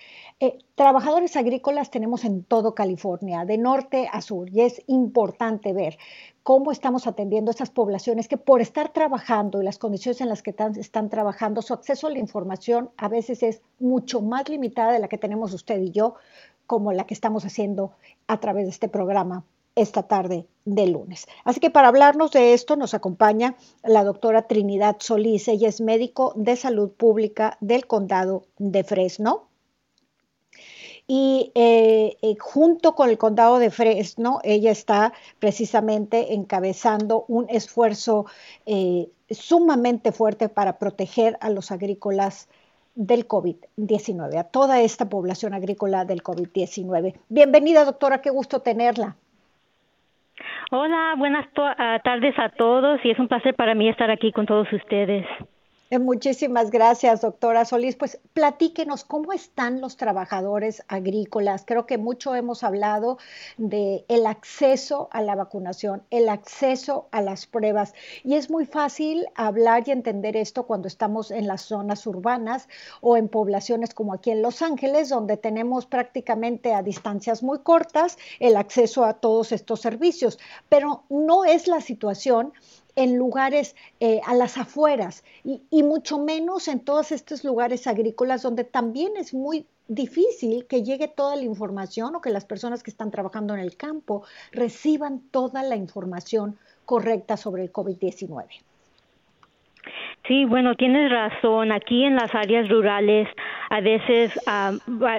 Trabajadores 0.78 1.36
agrícolas 1.36 1.90
tenemos 1.90 2.24
en 2.24 2.44
todo 2.44 2.76
California, 2.76 3.44
de 3.44 3.58
norte 3.58 4.08
a 4.12 4.20
sur, 4.20 4.48
y 4.48 4.60
es 4.60 4.80
importante 4.86 5.72
ver 5.72 5.98
cómo 6.44 6.70
estamos 6.70 7.08
atendiendo 7.08 7.50
a 7.50 7.54
esas 7.54 7.68
poblaciones 7.68 8.28
que 8.28 8.38
por 8.38 8.60
estar 8.60 8.92
trabajando 8.92 9.60
y 9.60 9.64
las 9.64 9.76
condiciones 9.76 10.20
en 10.20 10.28
las 10.28 10.40
que 10.40 10.54
están 10.76 11.10
trabajando, 11.10 11.62
su 11.62 11.74
acceso 11.74 12.06
a 12.06 12.10
la 12.10 12.20
información 12.20 12.90
a 12.96 13.08
veces 13.08 13.42
es 13.42 13.60
mucho 13.80 14.22
más 14.22 14.48
limitada 14.48 14.92
de 14.92 15.00
la 15.00 15.08
que 15.08 15.18
tenemos 15.18 15.52
usted 15.52 15.80
y 15.80 15.90
yo, 15.90 16.14
como 16.68 16.92
la 16.92 17.06
que 17.06 17.14
estamos 17.14 17.44
haciendo 17.44 17.90
a 18.28 18.38
través 18.38 18.66
de 18.66 18.70
este 18.70 18.88
programa 18.88 19.44
esta 19.74 20.04
tarde 20.04 20.46
de 20.64 20.86
lunes. 20.86 21.26
Así 21.42 21.58
que 21.58 21.70
para 21.70 21.88
hablarnos 21.88 22.30
de 22.30 22.54
esto 22.54 22.76
nos 22.76 22.94
acompaña 22.94 23.56
la 23.82 24.04
doctora 24.04 24.42
Trinidad 24.42 24.98
Solís. 25.00 25.48
Ella 25.48 25.68
es 25.68 25.80
médico 25.80 26.34
de 26.36 26.54
salud 26.54 26.92
pública 26.92 27.58
del 27.60 27.86
condado 27.88 28.44
de 28.58 28.84
Fresno 28.84 29.47
y 31.10 31.50
eh, 31.54 32.18
eh, 32.20 32.36
junto 32.38 32.94
con 32.94 33.08
el 33.08 33.16
condado 33.16 33.58
de 33.58 33.70
Fresno, 33.70 34.40
ella 34.44 34.70
está 34.70 35.14
precisamente 35.38 36.34
encabezando 36.34 37.24
un 37.28 37.46
esfuerzo 37.48 38.26
eh, 38.66 39.08
sumamente 39.30 40.12
fuerte 40.12 40.50
para 40.50 40.78
proteger 40.78 41.38
a 41.40 41.48
los 41.48 41.72
agrícolas 41.72 42.50
del 42.94 43.26
COVID-19, 43.26 44.38
a 44.38 44.44
toda 44.44 44.82
esta 44.82 45.08
población 45.08 45.54
agrícola 45.54 46.04
del 46.04 46.22
COVID-19. 46.22 47.14
Bienvenida, 47.30 47.86
doctora, 47.86 48.20
qué 48.20 48.28
gusto 48.28 48.60
tenerla. 48.60 49.16
Hola, 50.70 51.14
buenas 51.16 51.46
ah, 51.56 52.00
tardes 52.04 52.38
a 52.38 52.50
todos 52.50 53.00
y 53.02 53.10
es 53.12 53.18
un 53.18 53.28
placer 53.28 53.54
para 53.54 53.74
mí 53.74 53.88
estar 53.88 54.10
aquí 54.10 54.30
con 54.30 54.44
todos 54.44 54.70
ustedes. 54.74 55.24
Eh, 55.90 55.98
muchísimas 55.98 56.70
gracias, 56.70 57.22
doctora 57.22 57.64
Solís. 57.64 57.96
Pues 57.96 58.20
platíquenos 58.34 59.04
cómo 59.04 59.32
están 59.32 59.80
los 59.80 59.96
trabajadores 59.96 60.82
agrícolas. 60.86 61.64
Creo 61.66 61.86
que 61.86 61.96
mucho 61.96 62.34
hemos 62.34 62.62
hablado 62.62 63.16
de 63.56 64.04
el 64.08 64.26
acceso 64.26 65.08
a 65.12 65.22
la 65.22 65.34
vacunación, 65.34 66.02
el 66.10 66.28
acceso 66.28 67.08
a 67.10 67.22
las 67.22 67.46
pruebas. 67.46 67.94
Y 68.22 68.34
es 68.34 68.50
muy 68.50 68.66
fácil 68.66 69.28
hablar 69.34 69.84
y 69.86 69.92
entender 69.92 70.36
esto 70.36 70.66
cuando 70.66 70.88
estamos 70.88 71.30
en 71.30 71.46
las 71.46 71.62
zonas 71.62 72.06
urbanas 72.06 72.68
o 73.00 73.16
en 73.16 73.28
poblaciones 73.28 73.94
como 73.94 74.12
aquí 74.12 74.30
en 74.30 74.42
Los 74.42 74.60
Ángeles, 74.60 75.08
donde 75.08 75.38
tenemos 75.38 75.86
prácticamente 75.86 76.74
a 76.74 76.82
distancias 76.82 77.42
muy 77.42 77.60
cortas 77.60 78.18
el 78.40 78.56
acceso 78.58 79.06
a 79.06 79.14
todos 79.14 79.52
estos 79.52 79.80
servicios. 79.80 80.38
Pero 80.68 81.04
no 81.08 81.46
es 81.46 81.66
la 81.66 81.80
situación 81.80 82.52
en 82.98 83.16
lugares 83.16 83.76
eh, 84.00 84.20
a 84.26 84.34
las 84.34 84.58
afueras 84.58 85.22
y, 85.44 85.82
mucho 85.84 86.18
menos 86.18 86.66
en 86.66 86.80
todos 86.80 87.12
estos 87.12 87.44
lugares 87.44 87.86
agrícolas 87.86 88.42
donde 88.42 88.64
también 88.64 89.16
es 89.16 89.32
muy 89.32 89.66
difícil 89.86 90.66
que 90.66 90.82
llegue 90.82 91.06
toda 91.06 91.36
la 91.36 91.42
información 91.42 92.16
o 92.16 92.20
que 92.20 92.30
las 92.30 92.44
personas 92.44 92.82
que 92.82 92.90
están 92.90 93.12
trabajando 93.12 93.54
en 93.54 93.60
el 93.60 93.76
campo 93.76 94.24
reciban 94.50 95.20
toda 95.30 95.62
la 95.62 95.76
información 95.76 96.58
correcta 96.86 97.36
sobre 97.36 97.62
el 97.62 97.72
COVID-19. 97.72 98.46
Sí, 100.26 100.44
bueno, 100.44 100.74
tienes 100.74 101.10
razón. 101.10 101.72
Aquí 101.72 102.04
en 102.04 102.16
las 102.16 102.34
áreas 102.34 102.68
rurales, 102.68 103.28
a 103.70 103.80
veces 103.80 104.38
ah, 104.46 104.72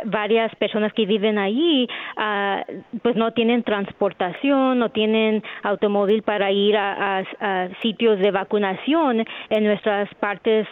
varias 0.05 0.55
personas 0.55 0.93
que 0.93 1.05
viven 1.05 1.39
allí, 1.39 1.87
ah, 2.15 2.63
pues 3.01 3.15
no 3.15 3.31
tienen 3.31 3.63
transportación, 3.63 4.77
no 4.77 4.89
tienen 4.89 5.43
automóvil 5.63 6.21
para 6.21 6.51
ir 6.51 6.77
a, 6.77 7.23
sitios 7.81 8.19
de 8.19 8.31
vacunación 8.31 9.25
en 9.49 9.63
nuestras 9.63 10.13
partes. 10.15 10.67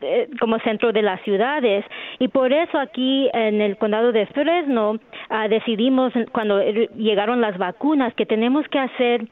Eh, 0.00 0.28
como 0.40 0.58
centro 0.60 0.92
de 0.92 1.02
las 1.02 1.20
ciudades 1.22 1.84
y 2.18 2.26
por 2.28 2.52
eso 2.52 2.78
aquí 2.78 3.28
en 3.32 3.60
el 3.60 3.76
condado 3.76 4.10
de 4.12 4.26
Fresno 4.26 4.98
ah, 5.28 5.46
decidimos 5.46 6.12
cuando 6.32 6.60
llegaron 6.96 7.40
las 7.40 7.56
vacunas 7.58 8.12
que 8.14 8.26
tenemos 8.26 8.66
que 8.68 8.78
hacer 8.80 9.28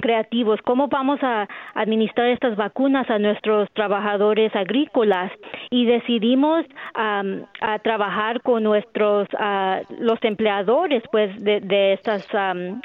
creativos, 0.00 0.60
cómo 0.62 0.88
vamos 0.88 1.18
a 1.22 1.48
administrar 1.74 2.28
estas 2.28 2.56
vacunas 2.56 3.08
a 3.10 3.18
nuestros 3.18 3.70
trabajadores 3.72 4.54
agrícolas. 4.54 5.32
Y 5.70 5.86
decidimos 5.86 6.64
a 6.94 7.78
trabajar 7.82 8.42
con 8.42 8.62
nuestros 8.62 9.28
los 9.98 10.18
empleadores 10.22 11.02
pues 11.10 11.30
de, 11.42 11.92
estas 11.92 12.26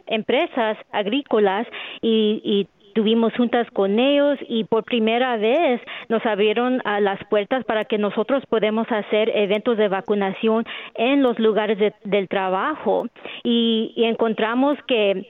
empresas 0.07 0.77
agrícolas. 0.91 1.67
Y, 2.01 2.67
tuvimos 2.93 3.31
juntas 3.35 3.67
con 3.73 3.99
ellos 3.99 4.39
y 4.49 4.63
por 4.63 4.83
primera 4.83 5.37
vez 5.37 5.79
nos 6.09 6.25
abrieron 6.25 6.81
las 6.99 7.23
puertas 7.25 7.63
para 7.63 7.85
que 7.85 7.99
nosotros 7.99 8.43
podemos 8.49 8.87
hacer 8.91 9.29
eventos 9.35 9.77
de 9.77 9.87
vacunación 9.87 10.65
en 10.95 11.21
los 11.21 11.37
lugares 11.37 11.77
del 12.03 12.27
trabajo. 12.27 13.05
Y 13.43 13.93
encontramos 13.97 14.79
que 14.87 15.27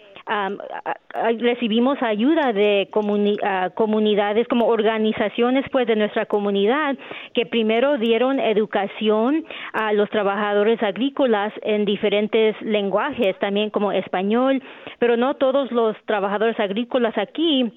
recibimos 1.39 2.01
ayuda 2.01 2.53
de 2.53 2.89
comunidades 2.91 4.47
como 4.47 4.67
organizaciones 4.67 5.65
pues 5.71 5.87
de 5.87 5.95
nuestra 5.95 6.25
comunidad 6.25 6.97
que 7.33 7.45
primero 7.45 7.97
dieron 7.97 8.39
educación 8.39 9.45
a 9.73 9.93
los 9.93 10.09
trabajadores 10.09 10.81
agrícolas 10.83 11.53
en 11.61 11.85
diferentes 11.85 12.55
lenguajes 12.61 13.37
también 13.39 13.69
como 13.69 13.91
español 13.91 14.61
pero 14.99 15.17
no 15.17 15.35
todos 15.35 15.71
los 15.71 15.95
trabajadores 16.05 16.59
agrícolas 16.59 17.17
aquí 17.17 17.71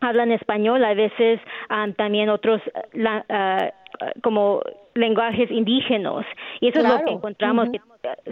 hablan 0.00 0.32
español, 0.32 0.84
a 0.84 0.94
veces 0.94 1.40
también 1.96 2.30
otros 2.30 2.60
la, 2.92 3.72
como 4.22 4.62
lenguajes 4.94 5.50
indígenas. 5.50 6.24
Y 6.60 6.68
eso 6.68 6.80
es 6.80 6.88
lo 6.88 7.04
que 7.04 7.12
encontramos 7.12 7.68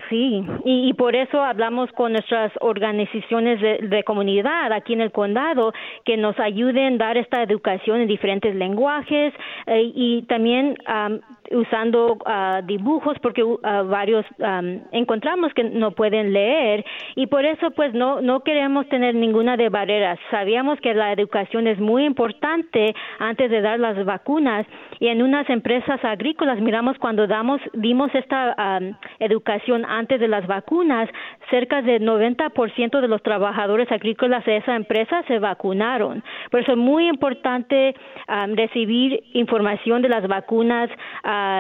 sí 0.09 0.45
y, 0.65 0.93
por 0.95 1.15
eso 1.15 1.43
hablamos 1.43 1.91
con 1.93 2.13
nuestras 2.13 2.53
organizaciones 2.61 3.61
de, 3.61 4.03
comunidad 4.05 4.73
aquí 4.73 4.95
en 4.95 5.01
el 5.01 5.13
condado 5.13 5.73
que 6.05 6.17
nos 6.17 6.39
ayuden 6.41 6.95
a 6.95 7.07
dar 7.07 7.19
esta 7.19 7.43
educación 7.43 8.01
en 8.01 8.09
diferentes 8.09 8.55
lenguajes 8.55 9.35
eh, 9.67 9.93
y 9.95 10.23
también 10.23 10.77
usando 11.51 12.19
ah, 12.27 12.61
dibujos 12.65 13.17
porque 13.21 13.43
uh, 13.43 13.59
varios 13.63 14.25
encontramos 14.93 15.53
que 15.55 15.65
no 15.65 15.93
pueden 15.93 16.33
leer 16.33 16.85
y 17.17 17.27
por 17.27 17.45
eso 17.45 17.71
pues 17.73 17.95
no 17.95 18.21
no 18.21 18.41
queremos 18.41 18.89
tener 18.89 19.15
ninguna 19.15 19.57
de 19.57 19.69
barreras. 19.69 20.19
Sabíamos 20.31 20.81
que 20.81 20.95
la 20.95 21.13
educación 21.13 21.67
es 21.67 21.79
muy 21.79 22.05
importante 22.05 22.95
antes 23.19 23.51
de 23.51 23.61
dar 23.61 23.79
las 23.79 24.05
vacunas 24.05 24.67
y 25.01 25.09
en 25.09 25.23
unas 25.23 25.49
empresas 25.49 26.05
agrícolas 26.05 26.61
miramos 26.61 26.99
cuando 26.99 27.27
damos 27.27 27.61
dimos 27.75 28.15
esta 28.15 28.81
educación 29.19 29.85
antes 29.85 30.21
de 30.21 30.29
las 30.29 30.47
vacunas 30.47 31.09
cerca 31.51 31.83
del 31.83 32.03
90% 32.03 33.01
de 33.01 33.09
los 33.09 33.23
trabajadores 33.23 33.91
agrícolas 33.91 34.45
de 34.45 34.59
esa 34.59 34.77
empresa 34.77 35.23
se 35.29 35.39
vacunaron. 35.39 36.23
Por 36.51 36.61
eso 36.61 36.73
es 36.73 36.79
muy 36.79 37.09
importante 37.09 37.95
recibir 38.55 39.23
información 39.33 40.03
de 40.03 40.09
las 40.09 40.27
vacunas 40.27 40.91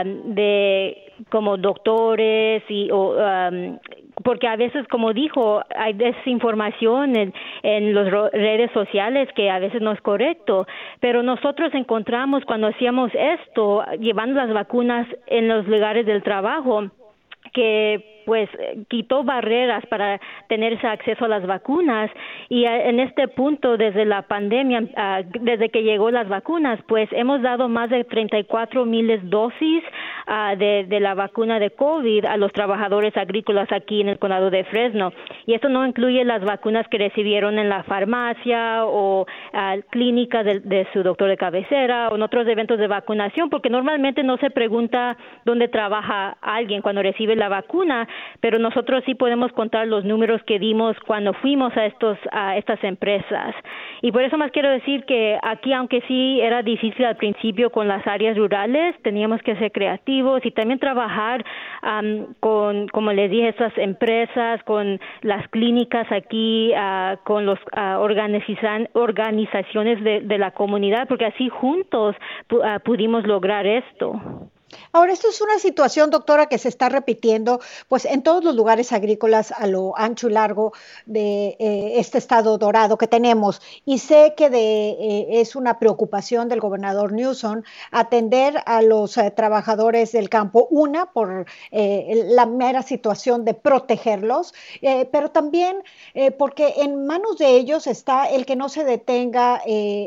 de 0.05 0.97
como 1.31 1.57
doctores 1.57 2.63
y 2.69 2.91
o, 2.93 3.17
porque 4.25 4.49
a 4.49 4.57
veces 4.57 4.87
como 4.89 5.13
dijo 5.13 5.63
hay 5.77 5.93
desinformación 5.93 7.17
en, 7.17 7.35
en 7.63 7.95
las 7.95 8.11
redes 8.33 8.71
sociales 8.73 9.29
que 9.35 9.51
a 9.51 9.59
veces 9.59 9.81
no 9.81 9.93
es 9.93 10.01
correcto. 10.01 10.67
Pero 11.01 11.23
nosotros 11.23 11.73
encontramos 11.75 12.45
cuando 12.45 12.69
hacíamos 12.69 13.11
esto 13.15 13.85
llevando 14.01 14.41
las 14.41 14.53
vacunas 14.53 15.07
en 15.27 15.49
los 15.49 15.67
lugares 15.67 16.07
del 16.07 16.23
trabajo 16.23 16.91
que 17.53 18.18
pues 18.29 18.51
quitó 18.89 19.25
barreras 19.25 19.87
para 19.87 20.21
tener 20.49 20.75
ese 20.75 20.87
acceso 20.87 21.25
a 21.25 21.29
las 21.29 21.47
vacunas. 21.47 22.11
Y 22.51 22.67
en 22.67 23.01
este 23.01 23.27
punto 23.27 23.79
desde 23.79 24.05
la 24.05 24.21
pandemia 24.21 24.83
ah, 24.97 25.23
desde 25.41 25.71
que 25.71 25.83
llegó 25.83 26.11
las 26.11 26.29
vacunas 26.29 26.79
pues 26.87 27.09
hemos 27.13 27.41
dado 27.41 27.71
más 27.71 27.89
de 27.89 28.05
34 28.05 28.85
miles 28.85 29.21
dosis 29.31 29.83
ah, 30.27 30.55
de, 30.59 30.85
de, 30.87 31.01
la 31.01 31.15
vacuna 31.15 31.59
de 31.59 31.71
COVID 31.71 32.27
a 32.27 32.37
los 32.37 32.53
trabajadores 32.53 33.17
agrícolas 33.17 33.73
aquí 33.73 34.03
en 34.03 34.11
el 34.11 34.19
condado 34.19 34.51
de 34.51 34.65
Fresno. 34.65 35.11
Y 35.47 35.55
esto 35.55 35.71
no 35.71 35.87
incluye 35.87 36.23
las 36.27 36.45
vacunas 36.45 36.87
que 36.89 36.99
recibieron 36.99 37.59
en 37.59 37.71
la 37.71 37.83
farmacia 37.85 38.85
o 38.85 39.23
uh, 39.23 39.81
clínica 39.89 40.43
de, 40.43 40.61
de 40.61 40.87
su 40.93 41.03
doctor 41.03 41.31
de 41.31 41.39
cabecera 41.39 42.11
o 42.11 42.17
en 42.17 42.23
otros 42.23 42.47
eventos 42.47 42.79
de 42.79 42.89
vacunación 42.89 43.49
porque 43.49 43.71
normalmente 43.71 44.23
no 44.23 44.37
se 44.37 44.51
pregunta 44.51 45.17
dónde 45.47 45.69
trabaja 45.69 46.37
alguien 46.43 46.83
cuando 46.83 47.01
recibe 47.01 47.37
la 47.37 47.49
vacuna 47.49 48.07
pero 48.41 48.59
nosotros 48.59 49.03
sí 49.05 49.15
podemos 49.15 49.53
contar 49.53 49.87
los 49.87 50.05
números 50.05 50.43
que 50.45 50.59
dimos 50.59 50.97
cuando 51.07 51.33
fuimos 51.35 51.77
a 51.77 51.87
estos 51.87 52.19
a 52.33 52.57
estas 52.57 52.83
empresas 52.85 53.55
y 54.03 54.13
por 54.13 54.23
eso 54.23 54.39
más 54.39 54.51
quiero 54.53 54.71
decir 54.71 55.05
que 55.05 55.39
aquí 55.43 55.73
aunque 55.73 56.03
sí 56.09 56.41
era 56.41 56.63
difícil 56.63 57.05
al 57.05 57.17
principio 57.17 57.71
con 57.71 57.89
las 57.89 58.07
áreas 58.07 58.37
rurales 58.37 58.95
teníamos 59.03 59.43
que 59.43 59.57
ser 59.57 59.73
creativos 59.73 60.45
y 60.45 60.51
también 60.51 60.79
trabajar 60.79 61.45
con 62.41 62.89
como 62.89 63.13
les 63.13 63.31
dije 63.31 63.49
estas 63.49 63.77
empresas 63.79 64.63
con 64.65 65.01
las 65.23 65.49
clínicas 65.49 66.11
aquí 66.13 66.73
uh, 66.73 67.17
con 67.25 67.47
los 67.47 67.59
uh, 67.77 67.99
organizaciones 67.99 70.03
de, 70.03 70.21
de, 70.21 70.39
la 70.39 70.51
comunidad 70.53 71.09
porque 71.09 71.27
así 71.27 71.49
juntos 71.49 72.15
pudimos 72.85 73.27
lograr 73.27 73.67
esto. 73.67 74.21
Ahora, 74.93 75.13
esto 75.13 75.29
es 75.29 75.41
una 75.41 75.59
situación, 75.59 76.11
doctora, 76.11 76.47
que 76.47 76.59
se 76.59 76.69
está 76.69 76.89
repitiendo 76.89 77.61
pues 77.89 78.05
en 78.05 78.23
todos 78.23 78.45
los 78.45 78.55
lugares 78.55 78.93
agrícolas 78.93 79.53
a 79.53 79.67
lo 79.67 79.97
ancho 79.97 80.29
y 80.29 80.33
largo 80.33 80.73
de 81.07 81.57
eh, 81.59 81.93
este 81.97 82.19
estado 82.19 82.59
dorado 82.59 82.99
que 82.99 83.07
tenemos. 83.07 83.61
Y 83.85 83.99
sé 83.99 84.35
que 84.37 84.47
eh, 84.47 85.41
es 85.41 85.57
una 85.57 85.79
preocupación 85.79 86.49
del 86.49 86.61
gobernador 86.61 87.13
Newsom 87.13 87.63
atender 87.91 88.63
a 88.67 88.83
los 88.83 89.17
eh, 89.17 89.31
trabajadores 89.31 90.13
del 90.13 90.29
campo, 90.29 90.67
una 90.71 91.07
por 91.07 91.47
la 91.71 92.47
mera 92.47 92.83
situación 92.83 93.45
de 93.45 93.55
protegerlos, 93.55 94.55
pero 95.13 95.31
también 95.31 95.83
porque 96.39 96.75
en 96.79 97.07
manos 97.07 97.39
de 97.39 97.57
ellos 97.57 97.87
está 97.87 98.27
el 98.27 98.47
que 98.47 98.57
no 98.57 98.69
se 98.69 98.85
detenga 98.85 99.63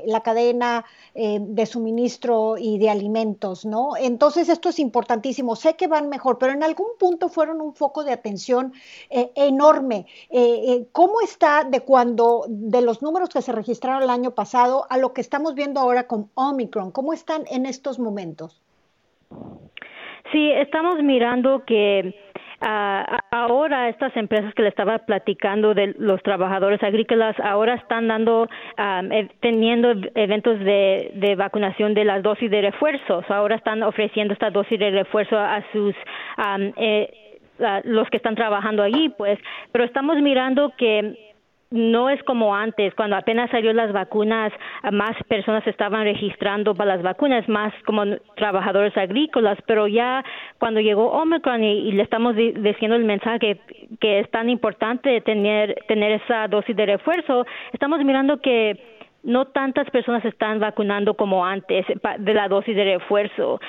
la 0.05 0.21
cadena 0.21 0.85
de 1.13 1.65
suministro 1.65 2.57
y 2.57 2.77
de 2.79 2.89
alimentos, 2.89 3.65
¿no? 3.65 3.95
Entonces, 3.97 4.49
esto 4.51 4.69
es 4.69 4.79
importantísimo. 4.79 5.55
Sé 5.55 5.75
que 5.75 5.87
van 5.87 6.09
mejor, 6.09 6.37
pero 6.37 6.53
en 6.53 6.63
algún 6.63 6.89
punto 6.99 7.29
fueron 7.29 7.61
un 7.61 7.73
foco 7.73 8.03
de 8.03 8.11
atención 8.11 8.73
eh, 9.09 9.31
enorme. 9.35 10.05
Eh, 10.29 10.63
eh, 10.67 10.87
¿Cómo 10.91 11.21
está 11.21 11.63
de 11.63 11.81
cuando, 11.81 12.45
de 12.47 12.81
los 12.81 13.01
números 13.01 13.29
que 13.29 13.41
se 13.41 13.51
registraron 13.51 14.03
el 14.03 14.09
año 14.09 14.31
pasado 14.31 14.85
a 14.89 14.97
lo 14.97 15.13
que 15.13 15.21
estamos 15.21 15.55
viendo 15.55 15.79
ahora 15.79 16.07
con 16.07 16.29
Omicron? 16.35 16.91
¿Cómo 16.91 17.13
están 17.13 17.43
en 17.49 17.65
estos 17.65 17.99
momentos? 17.99 18.61
Sí, 20.31 20.51
estamos 20.51 21.01
mirando 21.03 21.63
que 21.65 22.15
ahora 22.61 23.89
estas 23.89 24.15
empresas 24.15 24.53
que 24.53 24.61
le 24.61 24.69
estaba 24.69 24.99
platicando 24.99 25.73
de 25.73 25.95
los 25.97 26.21
trabajadores 26.21 26.81
agrícolas 26.83 27.35
ahora 27.39 27.75
están 27.75 28.07
dando 28.07 28.47
e, 28.77 29.29
teniendo 29.39 29.93
eventos 30.15 30.59
de, 30.59 31.11
de, 31.15 31.35
vacunación 31.35 31.93
de 31.93 32.05
las 32.05 32.21
dosis 32.21 32.51
de 32.51 32.61
refuerzos. 32.61 33.25
Ahora 33.29 33.55
están 33.55 33.81
ofreciendo 33.83 34.33
esta 34.33 34.51
dosis 34.51 34.79
de 34.79 34.91
refuerzo 34.91 35.37
a 35.37 35.63
sus 35.71 35.95
eh, 36.77 37.39
los 37.83 38.09
que 38.09 38.17
están 38.17 38.35
trabajando 38.35 38.83
allí 38.83 39.09
pues. 39.09 39.39
Pero 39.71 39.85
estamos 39.85 40.17
mirando 40.21 40.73
que 40.77 41.30
no 41.71 42.09
es 42.09 42.21
como 42.23 42.53
antes, 42.53 42.93
cuando 42.95 43.15
apenas 43.15 43.49
salió 43.49 43.71
las 43.73 43.93
vacunas, 43.93 44.51
más 44.91 45.11
personas 45.27 45.65
estaban 45.65 46.03
registrando 46.03 46.75
para 46.75 46.95
las 46.95 47.03
vacunas, 47.03 47.47
más 47.47 47.73
como 47.85 48.03
trabajadores 48.35 48.95
agrícolas, 48.97 49.57
pero 49.65 49.87
ya 49.87 50.23
cuando 50.59 50.81
llegó 50.81 51.11
Omicron 51.11 51.63
y, 51.63 51.91
le 51.93 52.03
estamos 52.03 52.35
diciendo 52.35 52.95
el 52.95 53.05
mensaje 53.05 53.59
que 53.99 54.19
es 54.19 54.29
tan 54.31 54.49
importante 54.49 55.21
tener, 55.21 55.75
tener 55.87 56.21
esa 56.23 56.47
dosis 56.47 56.75
de 56.75 56.85
refuerzo, 56.85 57.45
estamos 57.71 58.03
mirando 58.03 58.41
que 58.41 59.00
no 59.23 59.45
tantas 59.45 59.89
personas 59.89 60.23
están 60.25 60.59
vacunando 60.59 61.13
como 61.15 61.45
antes 61.45 61.85
de 62.19 62.33
la 62.33 62.47
dosis 62.47 62.75
de 62.75 62.83
refuerzo. 62.83 63.59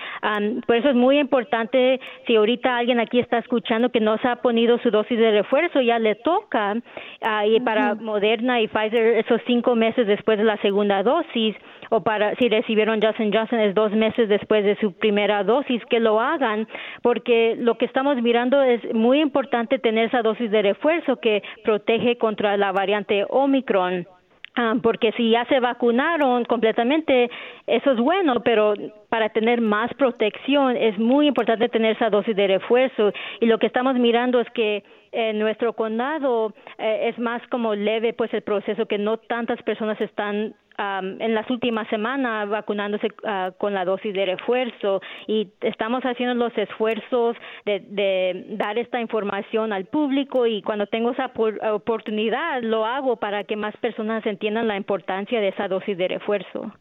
por 0.67 0.77
eso 0.77 0.91
es 0.91 0.95
muy 0.95 1.19
importante, 1.19 2.01
si 2.27 2.37
ahorita 2.37 2.77
alguien 2.77 3.01
aquí 3.01 3.19
está 3.19 3.39
escuchando 3.39 3.91
que 3.91 4.01
no 4.01 4.19
se 4.19 4.29
ha 4.29 4.37
ponido 4.37 4.79
su 4.79 4.91
dosis 4.91 5.19
de 5.19 5.31
refuerzo, 5.31 5.81
ya 5.81 5.99
le 5.99 6.15
toca, 6.17 6.75
uh, 6.75 7.47
y 7.47 7.61
para 7.61 7.95
Moderna 7.95 8.61
y 8.61 8.69
Pfizer 8.69 9.19
esos 9.19 9.41
cinco 9.47 9.75
meses 9.75 10.07
después 10.07 10.39
de 10.39 10.45
la 10.45 10.57
segunda 10.59 11.03
dosis, 11.03 11.57
o 11.91 12.03
para 12.03 12.35
si 12.37 12.49
recibieron 12.49 13.01
Johnson 13.03 13.31
Johnson 13.33 13.61
es 13.61 13.75
dos 13.75 13.93
meses 13.93 14.29
después 14.29 14.65
de 14.65 14.77
su 14.77 14.93
primera 14.93 15.45
dosis, 15.45 15.85
que 15.87 16.01
lo 16.01 16.21
hagan, 16.21 16.67
porque 17.03 17.55
lo 17.59 17.77
que 17.77 17.85
estamos 17.85 18.21
mirando 18.23 18.63
es 18.63 18.81
muy 18.95 19.21
importante 19.21 19.79
tener 19.79 20.07
esa 20.07 20.23
dosis 20.23 20.51
de 20.51 20.63
refuerzo 20.63 21.17
que 21.17 21.43
protege 21.63 22.17
contra 22.17 22.57
la 22.57 22.73
variante 22.73 23.27
Omicron. 23.29 24.07
Ah, 24.55 24.75
porque 24.83 25.13
si 25.13 25.31
ya 25.31 25.47
se 25.47 25.61
vacunaron 25.61 26.45
completamente, 26.45 27.31
eso 27.67 27.93
es 27.93 27.99
bueno, 27.99 28.43
pero 28.45 28.75
para 29.09 29.31
tener 29.31 29.63
más 29.63 29.93
protección 29.95 30.77
es 30.77 30.99
muy 30.99 31.27
importante 31.27 31.71
tener 31.71 31.97
esa 31.97 32.11
dosis 32.11 32.37
de 32.37 32.47
refuerzo. 32.49 33.13
Y 33.41 33.47
lo 33.47 33.59
que 33.59 33.67
estamos 33.67 33.95
mirando 33.95 34.41
es 34.41 34.51
que 34.51 34.85
en 35.13 35.39
nuestro 35.39 35.75
condado 35.75 36.55
eh, 36.79 37.11
es 37.11 37.19
más 37.19 37.47
como 37.49 37.75
leve 37.75 38.15
pues 38.15 38.33
el 38.35 38.43
proceso 38.43 38.87
que 38.87 38.99
no 38.99 39.19
tantas 39.19 39.63
personas 39.63 40.01
están 40.01 40.55
en 40.79 41.35
las 41.35 41.49
últimas 41.51 41.87
semanas 41.89 42.49
vacunándose 42.49 43.09
ah, 43.25 43.53
con 43.59 43.75
la 43.75 43.85
dosis 43.85 44.13
de 44.15 44.27
refuerzo 44.27 45.01
y 45.27 45.49
estamos 45.61 46.03
haciendo 46.03 46.35
los 46.35 46.57
esfuerzos 46.57 47.37
de, 47.65 48.45
dar 48.57 48.79
esta 48.79 49.01
información 49.01 49.73
al 49.73 49.85
público 49.85 50.47
y 50.47 50.63
cuando 50.63 50.87
tengo 50.87 51.11
esa 51.11 51.31
oportunidad 51.73 52.63
lo 52.63 52.87
hago 52.87 53.17
para 53.17 53.45
que 53.45 53.55
más 53.55 53.77
personas 53.77 54.25
entiendan 54.27 54.67
la 54.67 54.77
importancia 54.77 55.41
de 55.41 55.49
esa 55.49 55.69
dosis 55.69 55.97
de 55.97 56.09
refuerzo. 56.09 56.73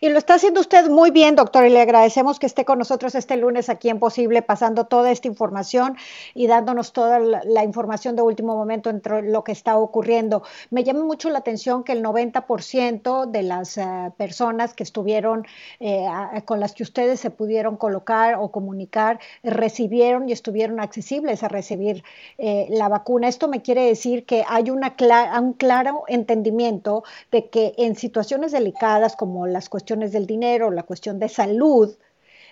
Y 0.00 0.08
lo 0.08 0.18
está 0.18 0.34
haciendo 0.34 0.60
usted 0.60 0.88
muy 0.88 1.10
bien, 1.10 1.34
doctor, 1.34 1.66
y 1.66 1.70
le 1.70 1.80
agradecemos 1.80 2.38
que 2.38 2.46
esté 2.46 2.64
con 2.64 2.78
nosotros 2.78 3.14
este 3.14 3.36
lunes 3.36 3.68
aquí 3.68 3.88
en 3.88 3.98
Posible, 3.98 4.42
pasando 4.42 4.84
toda 4.84 5.10
esta 5.10 5.28
información 5.28 5.96
y 6.34 6.46
dándonos 6.46 6.92
toda 6.92 7.18
la, 7.18 7.64
información 7.64 8.14
de 8.14 8.22
último 8.22 8.56
momento 8.56 8.90
entre 8.90 9.22
lo 9.22 9.42
que 9.42 9.52
está 9.52 9.76
ocurriendo. 9.76 10.42
Me 10.70 10.84
llama 10.84 11.02
mucho 11.04 11.30
la 11.30 11.38
atención 11.38 11.82
que 11.82 11.92
el 11.92 12.02
90% 12.02 13.26
de 13.26 13.42
las 13.42 13.76
eh, 13.76 14.12
personas 14.16 14.74
que 14.74 14.82
estuvieron, 14.82 15.46
eh, 15.80 16.06
con 16.44 16.60
las 16.60 16.74
que 16.74 16.82
ustedes 16.82 17.18
se 17.18 17.30
pudieron 17.30 17.76
colocar 17.76 18.36
o 18.38 18.50
comunicar, 18.52 19.18
recibieron 19.42 20.28
y 20.28 20.32
estuvieron 20.32 20.80
accesibles 20.80 21.42
a 21.42 21.48
recibir 21.48 22.04
eh, 22.38 22.66
la 22.70 22.88
vacuna. 22.88 23.28
Esto 23.28 23.48
me 23.48 23.62
quiere 23.62 23.82
decir 23.82 24.24
que 24.24 24.44
hay 24.46 24.70
una 24.70 24.94
un 25.40 25.52
claro 25.54 26.04
entendimiento 26.06 27.02
de 27.32 27.48
que 27.48 27.74
en 27.78 27.96
situaciones 27.96 28.52
delicadas 28.52 29.16
como 29.16 29.46
la 29.46 29.55
las 29.56 29.68
cuestiones 29.68 30.12
del 30.12 30.26
dinero, 30.26 30.70
la 30.70 30.82
cuestión 30.82 31.18
de 31.18 31.28
salud, 31.28 31.96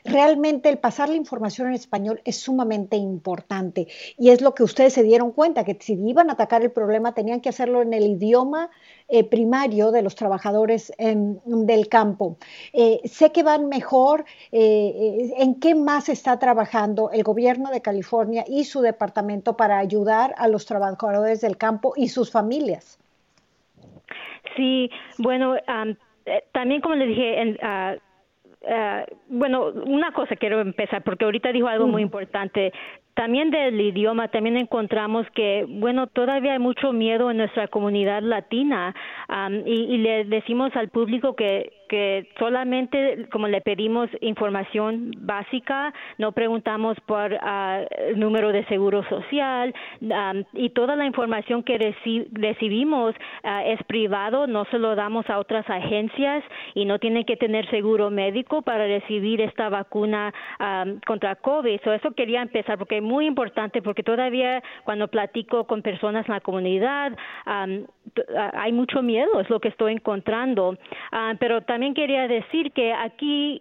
realmente 0.04 0.68
el 0.68 0.78
pasar 0.78 1.08
la 1.08 1.16
información 1.16 1.68
en 1.68 1.74
español 1.74 2.20
es 2.24 2.36
sumamente 2.36 2.96
importante 2.96 3.88
y 4.18 4.30
es 4.30 4.42
lo 4.42 4.54
que 4.54 4.62
ustedes 4.62 4.92
se 4.92 5.02
dieron 5.02 5.32
cuenta, 5.32 5.64
que 5.64 5.76
si 5.80 5.94
iban 5.94 6.28
a 6.28 6.34
atacar 6.34 6.62
el 6.62 6.70
problema 6.70 7.14
tenían 7.14 7.40
que 7.40 7.48
hacerlo 7.48 7.80
en 7.80 7.94
el 7.94 8.04
idioma 8.04 8.70
eh, 9.08 9.24
primario 9.24 9.90
de 9.92 10.02
los 10.02 10.14
trabajadores 10.14 10.92
del 10.98 11.88
campo. 11.88 12.36
Eh, 12.72 13.00
sé 13.04 13.32
que 13.32 13.42
van 13.42 13.68
mejor, 13.68 14.24
eh, 14.52 15.32
¿en 15.38 15.54
qué 15.60 15.74
más 15.74 16.08
está 16.08 16.38
trabajando 16.38 17.10
el 17.10 17.22
gobierno 17.22 17.70
de 17.70 17.80
California 17.80 18.44
y 18.46 18.64
su 18.64 18.82
departamento 18.82 19.56
para 19.56 19.78
ayudar 19.78 20.34
a 20.36 20.48
los 20.48 20.66
trabajadores 20.66 21.40
del 21.40 21.56
campo 21.56 21.94
y 21.96 22.08
sus 22.08 22.30
familias? 22.30 22.98
Sí, 24.56 24.90
bueno, 25.18 25.56
eh, 26.26 26.44
también 26.52 26.80
como 26.80 26.94
le 26.94 27.06
dije, 27.06 27.40
en, 27.40 27.58
uh, 27.62 27.96
uh, 28.66 29.04
bueno, 29.28 29.66
una 29.86 30.12
cosa 30.12 30.36
quiero 30.36 30.60
empezar 30.60 31.02
porque 31.02 31.24
ahorita 31.24 31.52
dijo 31.52 31.68
algo 31.68 31.86
muy 31.86 32.02
importante. 32.02 32.72
También 33.14 33.50
del 33.50 33.80
idioma, 33.80 34.28
también 34.28 34.56
encontramos 34.56 35.26
que, 35.34 35.66
bueno, 35.68 36.08
todavía 36.08 36.54
hay 36.54 36.58
mucho 36.58 36.92
miedo 36.92 37.30
en 37.30 37.36
nuestra 37.36 37.68
comunidad 37.68 38.22
latina 38.22 38.92
y, 39.64 39.70
y, 39.70 39.98
le 39.98 40.24
decimos 40.24 40.74
al 40.74 40.88
público 40.88 41.36
que, 41.36 41.70
que 41.88 42.28
solamente 42.38 43.26
como 43.30 43.48
le 43.48 43.60
pedimos 43.60 44.08
información 44.20 45.12
básica, 45.18 45.92
no 46.18 46.32
preguntamos 46.32 46.98
por 47.06 47.32
uh, 47.32 48.16
número 48.16 48.52
de 48.52 48.64
seguro 48.66 49.02
social 49.08 49.74
y 50.52 50.70
toda 50.70 50.96
la 50.96 51.06
información 51.06 51.62
que 51.62 51.78
recibimos 52.32 53.14
uh, 53.44 53.48
es 53.66 53.82
privado, 53.84 54.46
no 54.46 54.64
se 54.66 54.78
lo 54.78 54.94
damos 54.94 55.28
a 55.28 55.38
otras 55.38 55.68
agencias 55.68 56.44
y 56.74 56.84
no 56.84 56.98
tienen 56.98 57.24
que 57.24 57.36
tener 57.36 57.68
seguro 57.70 58.10
médico 58.10 58.62
para 58.62 58.86
recibir 58.86 59.40
esta 59.40 59.68
vacuna 59.68 60.32
contra 61.06 61.36
COVID. 61.36 61.80
So, 61.82 61.92
eso 61.92 62.12
quería 62.12 62.42
empezar 62.42 62.78
porque 62.78 63.00
muy 63.00 63.26
importante 63.26 63.82
porque 63.82 64.02
todavía 64.02 64.62
cuando 64.84 65.08
platico 65.08 65.64
con 65.66 65.82
personas 65.82 66.26
en 66.26 66.34
la 66.34 66.40
comunidad 66.40 67.12
hay 68.54 68.72
mucho 68.72 69.02
miedo, 69.02 69.40
es 69.40 69.50
lo 69.50 69.60
que 69.60 69.68
estoy 69.68 69.92
encontrando. 69.92 70.76
Ah, 71.12 71.34
pero 71.38 71.62
también 71.62 71.94
quería 71.94 72.28
decir 72.28 72.72
que 72.72 72.92
aquí, 72.92 73.60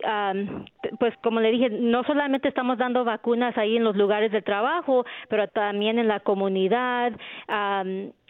pues 0.99 1.13
como 1.23 1.39
le 1.39 1.51
dije, 1.51 1.69
no 1.69 2.03
solamente 2.03 2.47
estamos 2.47 2.77
dando 2.77 3.03
vacunas 3.03 3.57
ahí 3.57 3.77
en 3.77 3.83
los 3.83 3.95
lugares 3.95 4.31
de 4.31 4.41
trabajo, 4.41 5.05
pero 5.29 5.47
también 5.47 5.99
en 5.99 6.07
la 6.07 6.19
comunidad 6.19 7.13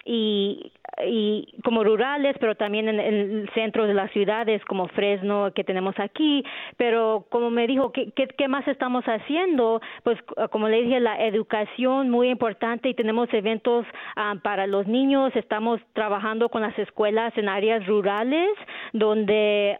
y, 0.05 0.71
y 1.05 1.47
como 1.63 1.83
rurales, 1.83 2.35
pero 2.39 2.55
también 2.55 2.87
en, 2.89 2.99
el 2.99 3.49
centro 3.53 3.87
de 3.87 3.93
las 3.93 4.11
ciudades 4.11 4.63
como 4.65 4.87
Fresno 4.89 5.51
que 5.53 5.63
tenemos 5.63 5.95
aquí. 5.97 6.43
Pero 6.77 7.25
como 7.29 7.49
me 7.49 7.67
dijo, 7.67 7.91
¿qué, 7.91 8.11
qué, 8.11 8.47
más 8.47 8.67
estamos 8.67 9.03
haciendo? 9.05 9.81
Pues 10.03 10.17
como 10.51 10.67
le 10.67 10.81
dije, 10.83 10.99
la 10.99 11.25
educación 11.25 12.09
muy 12.09 12.29
importante 12.29 12.89
y 12.89 12.93
tenemos 12.93 13.33
eventos 13.33 13.85
ah, 14.15 14.35
para 14.43 14.67
los 14.67 14.87
niños. 14.87 15.35
Estamos 15.35 15.79
trabajando 15.93 16.49
con 16.49 16.61
las 16.61 16.77
escuelas 16.77 17.35
en 17.37 17.49
áreas 17.49 17.85
rurales 17.87 18.49
donde 18.91 19.75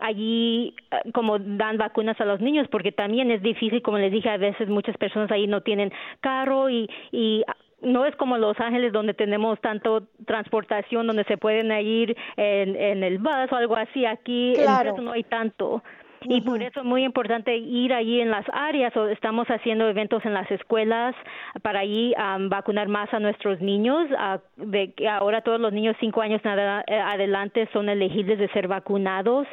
allí 0.00 0.74
ah, 0.90 1.02
como 1.12 1.38
dan 1.38 1.78
vacunas 1.78 2.20
a 2.20 2.24
los 2.24 2.40
niños 2.40 2.66
porque 2.70 2.92
también 2.92 3.30
es 3.30 3.42
difícil, 3.42 3.82
como 3.82 3.98
les 3.98 4.12
dije, 4.12 4.30
a 4.30 4.36
veces 4.36 4.68
muchas 4.68 4.96
personas 4.96 5.30
ahí 5.30 5.46
no 5.46 5.60
tienen 5.60 5.92
carro 6.20 6.70
y, 6.70 6.88
y 7.12 7.44
no 7.80 8.04
es 8.04 8.14
como 8.16 8.38
Los 8.38 8.58
Ángeles 8.60 8.92
donde 8.92 9.14
tenemos 9.14 9.60
tanto 9.60 10.02
transportación 10.26 11.06
donde 11.06 11.24
se 11.24 11.36
pueden 11.36 11.70
ir 11.80 12.16
en, 12.36 12.76
en 12.76 13.04
el 13.04 13.18
bus 13.18 13.52
o 13.52 13.56
algo 13.56 13.76
así. 13.76 14.04
Aquí 14.04 14.54
en 14.56 15.04
no 15.04 15.12
hay 15.12 15.24
tanto. 15.24 15.82
Y 16.22 16.40
por 16.40 16.60
eso 16.62 16.80
es 16.80 16.86
muy 16.86 17.04
importante 17.04 17.56
ir 17.56 17.92
allí 17.92 18.20
en 18.20 18.30
las 18.30 18.44
áreas 18.52 18.96
o 18.96 19.06
estamos 19.08 19.46
haciendo 19.48 19.88
eventos 19.88 20.24
en 20.24 20.34
las 20.34 20.50
escuelas 20.50 21.14
para 21.62 21.80
allí 21.80 22.12
vacunar 22.48 22.88
más 22.88 23.12
a 23.14 23.20
nuestros 23.20 23.60
niños 23.60 24.08
de 24.56 24.92
que 24.94 25.08
ahora 25.08 25.42
todos 25.42 25.60
los 25.60 25.72
niños 25.72 25.96
cinco 26.00 26.20
años 26.20 26.40
eh, 26.44 26.94
adelante 26.94 27.68
son 27.72 27.88
elegibles 27.88 28.38
de 28.38 28.48
ser 28.48 28.66
vacunados. 28.66 29.46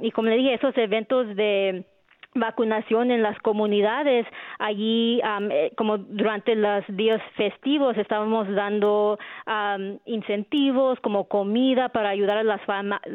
Y 0.00 0.10
como 0.10 0.28
le 0.28 0.36
dije 0.36 0.54
esos 0.54 0.76
eventos 0.76 1.34
de 1.36 1.84
vacunación 2.36 3.10
en 3.10 3.22
las 3.22 3.38
comunidades. 3.40 4.26
Allí, 4.58 5.20
eh, 5.50 5.72
como 5.76 5.98
durante 5.98 6.54
los 6.54 6.84
días 6.88 7.20
festivos, 7.36 7.96
estábamos 7.96 8.46
dando 8.54 9.18
incentivos 10.04 10.98
como 11.00 11.28
comida 11.28 11.88
para 11.88 12.10
ayudar 12.10 12.38
a 12.38 12.44
las 12.44 12.60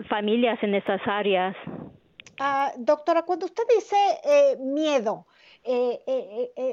familias 0.08 0.62
en 0.62 0.76
esas 0.76 1.02
áreas. 1.06 1.56
Ah, 2.40 2.72
doctora, 2.78 3.24
cuando 3.24 3.46
usted 3.46 3.64
dice 3.76 3.96
eh, 4.24 4.58
miedo, 4.60 5.28
eh, 5.64 6.00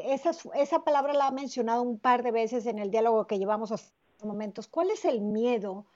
esa, 0.09 0.31
esa 0.55 0.85
palabra 0.85 1.13
la 1.13 1.27
ha 1.27 1.31
mencionado 1.31 1.83
un 1.83 1.99
par 1.99 2.23
de 2.23 2.33
veces 2.33 2.67
en 2.67 2.79
el 2.79 2.91
diálogo 2.91 3.27
que 3.27 3.39
llevamos 3.39 3.73
hasta 3.73 3.93
momentos. 4.25 4.67
¿Cuál 4.69 4.91
es 4.91 5.05
el 5.05 5.21
miedo 5.21 5.87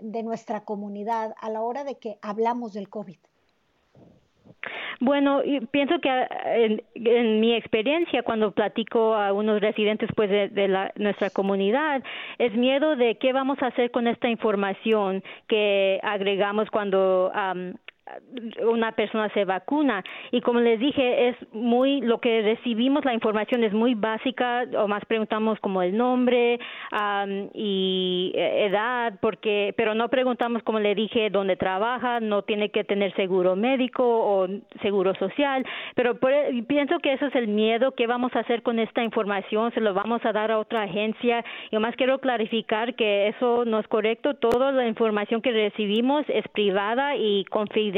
de 0.00 0.22
nuestra 0.22 0.64
comunidad 0.64 1.34
a 1.40 1.50
la 1.50 1.62
hora 1.62 1.82
de 1.82 1.98
que 1.98 2.18
hablamos 2.22 2.74
del 2.74 2.88
COVID? 2.88 3.18
Bueno, 5.00 5.42
pienso 5.70 6.00
que 6.00 6.26
en, 6.94 7.40
mi 7.40 7.54
experiencia 7.54 8.24
cuando 8.24 8.50
platico 8.50 9.14
a 9.14 9.32
unos 9.32 9.60
residentes 9.60 10.10
pues 10.16 10.28
de, 10.28 10.68
la, 10.68 10.92
nuestra 10.96 11.30
comunidad 11.30 12.02
es 12.38 12.52
miedo 12.54 12.96
de 12.96 13.14
qué 13.14 13.32
vamos 13.32 13.62
a 13.62 13.66
hacer 13.66 13.92
con 13.92 14.08
esta 14.08 14.28
información 14.28 15.22
que 15.46 16.00
agregamos 16.02 16.68
cuando 16.70 17.30
una 18.62 18.92
persona 18.92 19.28
se 19.30 19.44
vacuna. 19.44 20.04
Y 20.30 20.40
como 20.40 20.60
les 20.60 20.78
dije 20.78 21.28
es 21.28 21.36
muy 21.52 22.00
lo 22.00 22.20
que 22.20 22.42
recibimos 22.42 23.04
la 23.04 23.14
información 23.14 23.64
es 23.64 23.72
muy 23.72 23.94
básica 23.94 24.64
o 24.76 24.88
más 24.88 25.04
preguntamos 25.06 25.58
como 25.60 25.82
el 25.82 25.96
nombre 25.96 26.58
y 27.54 28.32
eh, 28.34 28.66
edad 28.66 29.14
porque 29.20 29.74
pero 29.76 29.94
no 29.94 30.08
preguntamos 30.08 30.62
como 30.62 30.78
le 30.78 30.94
dije 30.94 31.30
dónde 31.30 31.56
trabaja 31.56 32.20
no 32.20 32.42
tiene 32.42 32.70
que 32.70 32.84
tener 32.84 33.14
seguro 33.14 33.56
médico 33.56 34.04
o 34.04 34.48
seguro 34.82 35.14
social 35.14 35.64
pero 35.94 36.18
e, 36.28 36.62
pienso 36.66 36.98
que 37.00 37.12
eso 37.12 37.26
es 37.26 37.34
el 37.34 37.48
miedo 37.48 37.92
qué 37.92 38.06
vamos 38.06 38.34
a 38.34 38.40
hacer 38.40 38.62
con 38.62 38.78
esta 38.78 39.02
información 39.02 39.72
se 39.72 39.80
lo 39.80 39.94
vamos 39.94 40.24
a 40.24 40.32
dar 40.32 40.50
a 40.50 40.58
otra 40.58 40.82
agencia 40.82 41.44
y 41.70 41.78
más 41.78 41.96
quiero 41.96 42.18
clarificar 42.18 42.94
que 42.94 43.28
eso 43.28 43.64
no 43.64 43.80
es 43.80 43.88
correcto 43.88 44.34
toda 44.34 44.72
la 44.72 44.86
información 44.86 45.42
que 45.42 45.52
recibimos 45.52 46.24
es 46.28 46.46
privada 46.48 47.16
y 47.16 47.44
confidencial 47.46 47.97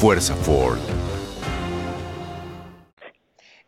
Fuerza 0.00 0.34
Ford. 0.34 0.78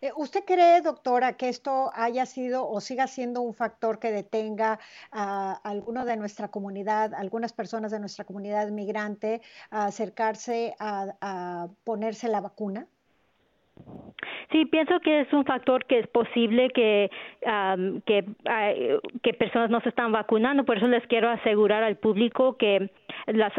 Eh, 0.01 0.13
¿Usted 0.17 0.45
cree, 0.47 0.81
doctora, 0.81 1.35
que 1.35 1.51
esto 1.51 1.91
haya 1.93 2.25
sido 2.25 2.67
o 2.67 2.81
siga 2.81 3.07
siendo 3.07 3.43
un 3.43 3.53
factor 3.53 3.99
que 3.99 4.11
detenga 4.11 4.81
a 5.11 5.53
alguno 5.63 6.07
de 6.07 6.17
nuestra 6.17 6.49
comunidad, 6.49 7.13
algunas 7.13 7.53
personas 7.53 7.91
de 7.91 8.01
nuestra 8.01 8.25
comunidad 8.25 8.69
migrante 8.69 9.43
a 9.69 9.85
acercarse 9.85 10.75
a, 10.79 11.69
ponerse 11.85 12.29
la 12.29 12.41
vacuna? 12.41 12.89
Sí, 14.51 14.67
pienso 14.67 15.01
que 15.01 15.21
es 15.21 15.33
un 15.33 15.45
factor 15.45 15.85
que 15.87 15.99
es 16.01 16.07
posible 16.09 16.69
que, 16.71 17.11
que, 18.05 18.25
que 19.23 19.35
personas 19.35 19.71
no 19.71 19.81
se 19.81 19.89
están 19.89 20.13
vacunando. 20.13 20.65
Por 20.65 20.77
eso 20.77 20.87
les 20.87 21.07
quiero 21.07 21.31
asegurar 21.31 21.83
al 21.83 21.97
público 21.97 22.57
que 22.57 22.91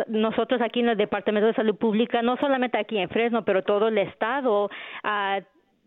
nosotros 0.08 0.62
aquí 0.62 0.82
en 0.82 0.90
el 0.90 0.98
Departamento 0.98 1.48
de 1.48 1.54
Salud 1.56 1.76
Pública, 1.76 2.22
no 2.22 2.38
solamente 2.38 2.78
aquí 2.78 2.98
en 2.98 3.10
Fresno, 3.10 3.44
pero 3.44 3.64
todo 3.64 3.88
el 3.88 3.98
estado, 3.98 4.66
uh, 5.04 5.42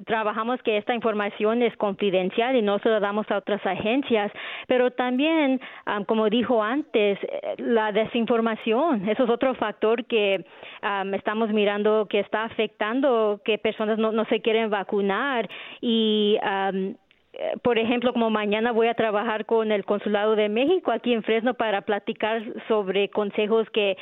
trabajamos 0.05 0.61
que 0.63 0.77
esta 0.77 0.95
información 0.95 1.63
es 1.63 1.77
confidencial 1.77 2.57
y 2.57 2.63
no 2.63 2.79
se 2.81 2.89
lo 2.89 3.01
damos 3.01 3.31
a 3.31 3.39
otras 3.39 3.65
agencias, 3.65 4.31
pero 4.67 4.91
también, 4.91 5.61
como 6.07 6.29
dijo 6.29 6.63
antes, 6.63 7.19
eh, 7.23 7.55
la 7.59 7.93
desinformación, 7.93 9.09
eso 9.09 9.25
es 9.25 9.31
otro 9.31 9.55
factor 9.55 10.05
que 10.05 10.45
estamos 11.13 11.51
mirando 11.51 12.07
que 12.07 12.21
está 12.21 12.45
afectando 12.45 13.41
que 13.45 13.59
personas 13.59 13.99
no, 13.99 14.13
no 14.13 14.25
se 14.27 14.41
quieren 14.41 14.71
vacunar 14.71 15.49
y 15.81 16.39
eh, 17.39 17.55
por 17.63 17.79
ejemplo, 17.79 18.13
como 18.13 18.31
mañana 18.31 18.73
voy 18.73 18.89
a 18.89 18.95
trabajar 18.95 19.45
con 19.45 19.71
el 19.71 19.85
Consulado 19.85 20.37
de 20.37 20.49
México 20.49 20.91
aquí 20.91 21.13
en 21.13 21.23
Fresno 21.23 21.55
para 21.55 21.83
platicar 21.83 22.43
sobre 22.67 23.11
consejos 23.11 23.69
que 23.71 23.97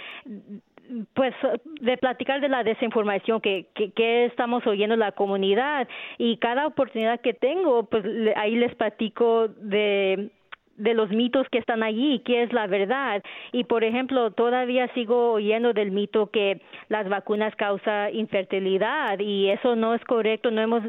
pues 1.14 1.34
de 1.80 1.96
platicar 1.96 2.40
de 2.40 2.48
la 2.48 2.62
desinformación 2.62 3.40
que, 3.40 3.66
que, 3.74 4.24
estamos 4.26 4.66
oyendo 4.66 4.94
en 4.94 5.00
la 5.00 5.12
comunidad 5.12 5.88
y 6.18 6.36
cada 6.38 6.66
oportunidad 6.66 7.20
que 7.20 7.34
tengo 7.34 7.84
pues 7.84 8.04
ahí 8.36 8.56
les 8.56 8.74
platico 8.74 9.48
de 9.48 10.30
de 10.76 10.94
los 10.94 11.10
mitos 11.10 11.46
que 11.50 11.58
están 11.58 11.82
allí, 11.82 12.20
qué 12.24 12.42
es 12.42 12.52
la 12.52 12.66
verdad. 12.66 13.22
Y 13.52 13.64
por 13.64 13.84
ejemplo, 13.84 14.30
todavía 14.30 14.88
sigo 14.94 15.32
oyendo 15.32 15.72
del 15.72 15.90
mito 15.90 16.30
que 16.30 16.60
las 16.88 17.08
vacunas 17.08 17.54
causan 17.56 18.14
infertilidad 18.14 19.18
y 19.18 19.50
eso 19.50 19.76
no 19.76 19.94
es 19.94 20.04
correcto, 20.04 20.50
no 20.50 20.60
hemos 20.60 20.82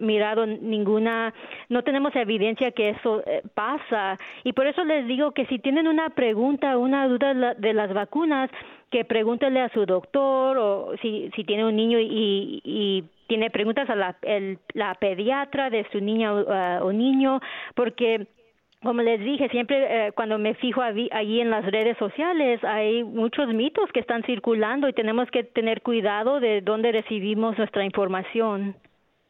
mirado 0.00 0.46
ninguna, 0.46 1.34
no 1.68 1.82
tenemos 1.82 2.14
evidencia 2.16 2.70
que 2.72 2.90
eso 2.90 3.22
eh, 3.26 3.42
pasa. 3.54 4.18
Y 4.44 4.52
por 4.52 4.66
eso 4.66 4.84
les 4.84 5.06
digo 5.06 5.32
que 5.32 5.46
si 5.46 5.58
tienen 5.58 5.88
una 5.88 6.10
pregunta, 6.10 6.76
una 6.78 7.08
duda 7.08 7.54
de 7.54 7.72
las 7.72 7.92
vacunas, 7.92 8.50
que 8.90 9.04
pregúntele 9.04 9.60
a 9.60 9.70
su 9.70 9.86
doctor 9.86 10.56
o 10.56 10.92
si, 11.02 11.28
si 11.34 11.42
tiene 11.42 11.64
un 11.64 11.74
niño 11.74 11.98
y, 11.98 12.62
y 12.62 13.04
tiene 13.26 13.50
preguntas 13.50 13.90
a 13.90 13.96
la, 13.96 14.16
el, 14.22 14.58
la 14.72 14.94
pediatra 14.94 15.68
de 15.68 15.84
su 15.90 16.00
niña 16.00 16.32
o 16.32 16.92
niño, 16.92 17.40
porque 17.74 18.28
como 18.84 19.02
les 19.02 19.20
dije, 19.20 19.48
siempre 19.48 20.06
eh, 20.06 20.12
cuando 20.12 20.38
me 20.38 20.54
fijo 20.54 20.82
allí 20.82 21.40
en 21.40 21.50
las 21.50 21.64
redes 21.64 21.96
sociales 21.98 22.62
hay 22.64 23.02
muchos 23.02 23.48
mitos 23.48 23.90
que 23.92 24.00
están 24.00 24.22
circulando 24.24 24.88
y 24.88 24.92
tenemos 24.92 25.30
que 25.30 25.42
tener 25.42 25.82
cuidado 25.82 26.38
de 26.38 26.60
dónde 26.60 26.92
recibimos 26.92 27.58
nuestra 27.58 27.84
información. 27.84 28.76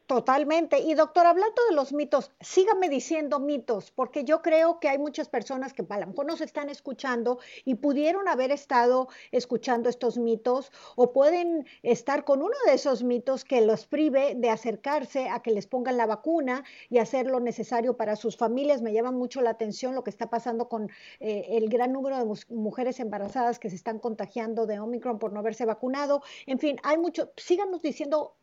Totalmente. 0.07 0.77
Y 0.81 0.93
doctor, 0.93 1.25
hablando 1.25 1.63
de 1.67 1.75
los 1.75 1.91
mitos, 1.91 2.31
sígame 2.39 2.89
diciendo 2.89 3.39
mitos, 3.39 3.89
porque 3.89 4.23
yo 4.23 4.43
creo 4.43 4.79
que 4.79 4.87
hay 4.87 4.99
muchas 4.99 5.29
personas 5.29 5.73
que 5.73 5.83
a 5.89 5.99
lo 5.99 6.05
mejor 6.05 6.27
nos 6.27 6.41
están 6.41 6.69
escuchando 6.69 7.39
y 7.63 7.75
pudieron 7.75 8.27
haber 8.27 8.51
estado 8.51 9.07
escuchando 9.31 9.89
estos 9.89 10.19
mitos 10.19 10.71
o 10.95 11.11
pueden 11.11 11.65
estar 11.81 12.23
con 12.23 12.43
uno 12.43 12.55
de 12.67 12.73
esos 12.73 13.01
mitos 13.01 13.45
que 13.45 13.61
los 13.61 13.87
prive 13.87 14.35
de 14.35 14.51
acercarse 14.51 15.27
a 15.27 15.39
que 15.39 15.49
les 15.49 15.65
pongan 15.65 15.97
la 15.97 16.05
vacuna 16.05 16.63
y 16.87 16.99
hacer 16.99 17.25
lo 17.25 17.39
necesario 17.39 17.97
para 17.97 18.15
sus 18.15 18.37
familias. 18.37 18.83
Me 18.83 18.93
llama 18.93 19.11
mucho 19.11 19.41
la 19.41 19.49
atención 19.49 19.95
lo 19.95 20.03
que 20.03 20.11
está 20.11 20.29
pasando 20.29 20.69
con 20.69 20.91
eh, 21.19 21.47
el 21.49 21.67
gran 21.67 21.91
número 21.91 22.19
de 22.19 22.45
mujeres 22.49 22.99
embarazadas 22.99 23.57
que 23.57 23.71
se 23.71 23.75
están 23.75 23.97
contagiando 23.97 24.67
de 24.67 24.79
Omicron 24.79 25.17
por 25.17 25.33
no 25.33 25.39
haberse 25.39 25.65
vacunado. 25.65 26.21
En 26.45 26.59
fin, 26.59 26.77
hay 26.83 26.99
mucho. 26.99 27.31
Síganos 27.37 27.81
diciendo 27.81 28.35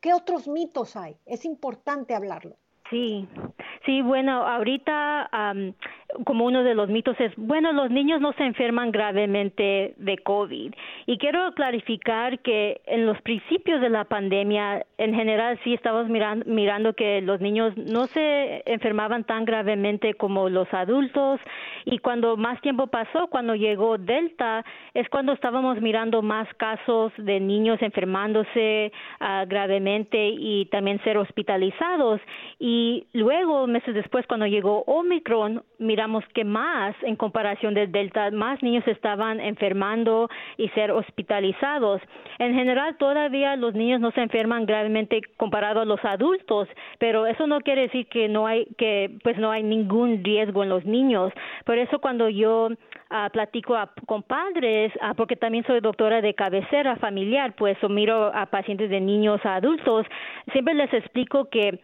¿Qué 0.00 0.12
otros 0.14 0.48
mitos 0.48 0.96
hay? 0.96 1.16
Es 1.26 1.44
importante 1.44 2.14
hablarlo. 2.14 2.56
Sí, 2.90 3.26
sí, 3.86 4.02
bueno, 4.02 4.46
ahorita 4.46 5.30
como 6.24 6.44
uno 6.44 6.62
de 6.62 6.74
los 6.74 6.90
mitos 6.90 7.18
es, 7.20 7.32
bueno, 7.36 7.72
los 7.72 7.90
niños 7.90 8.20
no 8.20 8.34
se 8.34 8.44
enferman 8.44 8.92
gravemente 8.92 9.94
de 9.96 10.18
COVID. 10.18 10.74
Y 11.12 11.18
quiero 11.18 11.52
clarificar 11.52 12.38
que 12.38 12.80
en 12.86 13.04
los 13.04 13.20
principios 13.20 13.82
de 13.82 13.90
la 13.90 14.04
pandemia, 14.04 14.86
en 14.96 15.14
general 15.14 15.58
sí 15.62 15.74
estamos 15.74 16.08
mirando, 16.08 16.94
que 16.94 17.20
los 17.20 17.38
niños 17.38 17.76
no 17.76 18.06
se 18.06 18.62
enfermaban 18.64 19.24
tan 19.24 19.44
gravemente 19.44 20.14
como 20.14 20.48
los 20.48 20.72
adultos. 20.72 21.38
Y 21.84 21.98
cuando 21.98 22.38
más 22.38 22.58
tiempo 22.62 22.86
pasó, 22.86 23.26
cuando 23.26 23.54
llegó 23.54 23.98
Delta, 23.98 24.64
es 24.94 25.06
cuando 25.10 25.34
estábamos 25.34 25.80
mirando 25.82 26.22
más 26.22 26.48
casos 26.54 27.12
de 27.18 27.40
niños 27.40 27.82
enfermándose 27.82 28.90
uh, 29.20 29.46
gravemente 29.46 30.28
y 30.28 30.64
también 30.70 30.98
ser 31.04 31.18
hospitalizados. 31.18 32.22
Y 32.58 32.72
y 32.84 33.06
luego, 33.12 33.66
meses 33.66 33.94
después, 33.94 34.26
cuando 34.26 34.46
llegó 34.46 34.82
Omicron, 34.86 35.62
miramos 35.78 36.24
que 36.34 36.42
más, 36.42 36.96
en 37.02 37.16
comparación 37.16 37.74
del 37.74 37.92
Delta, 37.92 38.30
más 38.30 38.62
niños 38.62 38.86
estaban 38.88 39.40
enfermando 39.40 40.30
y 40.56 40.68
ser 40.70 40.90
hospitalizados. 40.90 41.01
En 42.38 42.54
general, 42.54 42.96
todavía 42.98 43.56
los 43.56 43.74
niños 43.74 44.00
no 44.00 44.10
se 44.12 44.20
enferman 44.20 44.66
gravemente 44.66 45.20
comparado 45.36 45.80
a 45.80 45.84
los 45.84 46.04
adultos, 46.04 46.68
pero 46.98 47.26
eso 47.26 47.46
no 47.46 47.60
quiere 47.60 47.82
decir 47.82 48.06
que 48.08 48.28
no 48.28 48.46
hay, 48.46 48.66
que 48.78 49.10
pues 49.22 49.38
no 49.38 49.50
hay 49.50 49.62
ningún 49.62 50.22
riesgo 50.24 50.62
en 50.62 50.68
los 50.68 50.84
niños. 50.84 51.32
Por 51.64 51.78
eso 51.78 52.00
cuando 52.00 52.28
yo 52.28 52.68
uh, 52.68 53.30
platico 53.32 53.76
con 54.06 54.22
padres, 54.22 54.92
uh, 54.96 55.14
porque 55.14 55.36
también 55.36 55.64
soy 55.66 55.80
doctora 55.80 56.20
de 56.20 56.34
cabecera 56.34 56.96
familiar, 56.96 57.54
pues 57.56 57.76
miro 57.88 58.34
a 58.34 58.46
pacientes 58.46 58.90
de 58.90 59.00
niños 59.00 59.40
a 59.44 59.56
adultos, 59.56 60.06
siempre 60.52 60.74
les 60.74 60.92
explico 60.92 61.48
que 61.48 61.80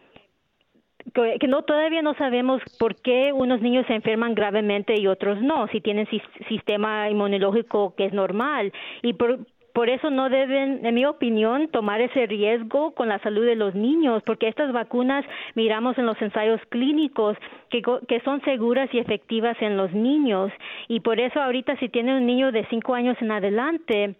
que, 1.13 1.47
no 1.47 1.63
todavía 1.63 2.01
no 2.01 2.13
sabemos 2.15 2.61
por 2.77 2.95
qué 2.95 3.31
unos 3.33 3.61
niños 3.61 3.85
se 3.87 3.95
enferman 3.95 4.35
gravemente 4.35 4.99
y 4.99 5.07
otros 5.07 5.41
no, 5.41 5.67
si 5.67 5.81
tienen 5.81 6.07
sistema 6.47 7.09
inmunológico 7.09 7.93
que 7.95 8.05
es 8.05 8.13
normal 8.13 8.71
y 9.01 9.13
por 9.13 9.39
por 9.73 9.87
eso 9.87 10.09
no 10.09 10.29
deben, 10.29 10.85
en 10.85 10.95
mi 10.95 11.05
opinión, 11.05 11.69
tomar 11.69 12.01
ese 12.01 12.25
riesgo 12.25 12.91
con 12.95 13.07
la 13.07 13.19
salud 13.19 13.45
de 13.45 13.55
los 13.55 13.75
niños, 13.75 14.21
porque 14.25 14.47
estas 14.47 14.73
vacunas 14.73 15.23
miramos 15.55 15.97
en 15.97 16.05
los 16.05 16.21
ensayos 16.21 16.59
clínicos 16.69 17.37
que, 17.69 17.81
que 18.07 18.19
son 18.21 18.41
seguras 18.41 18.89
y 18.93 18.99
efectivas 18.99 19.55
en 19.61 19.77
los 19.77 19.93
niños. 19.93 20.51
Y 20.87 20.99
por 20.99 21.19
eso 21.19 21.39
ahorita 21.39 21.77
si 21.77 21.87
tiene 21.87 22.17
un 22.17 22.25
niño 22.25 22.51
de 22.51 22.65
cinco 22.69 22.93
años 22.93 23.15
en 23.21 23.31
adelante, 23.31 24.15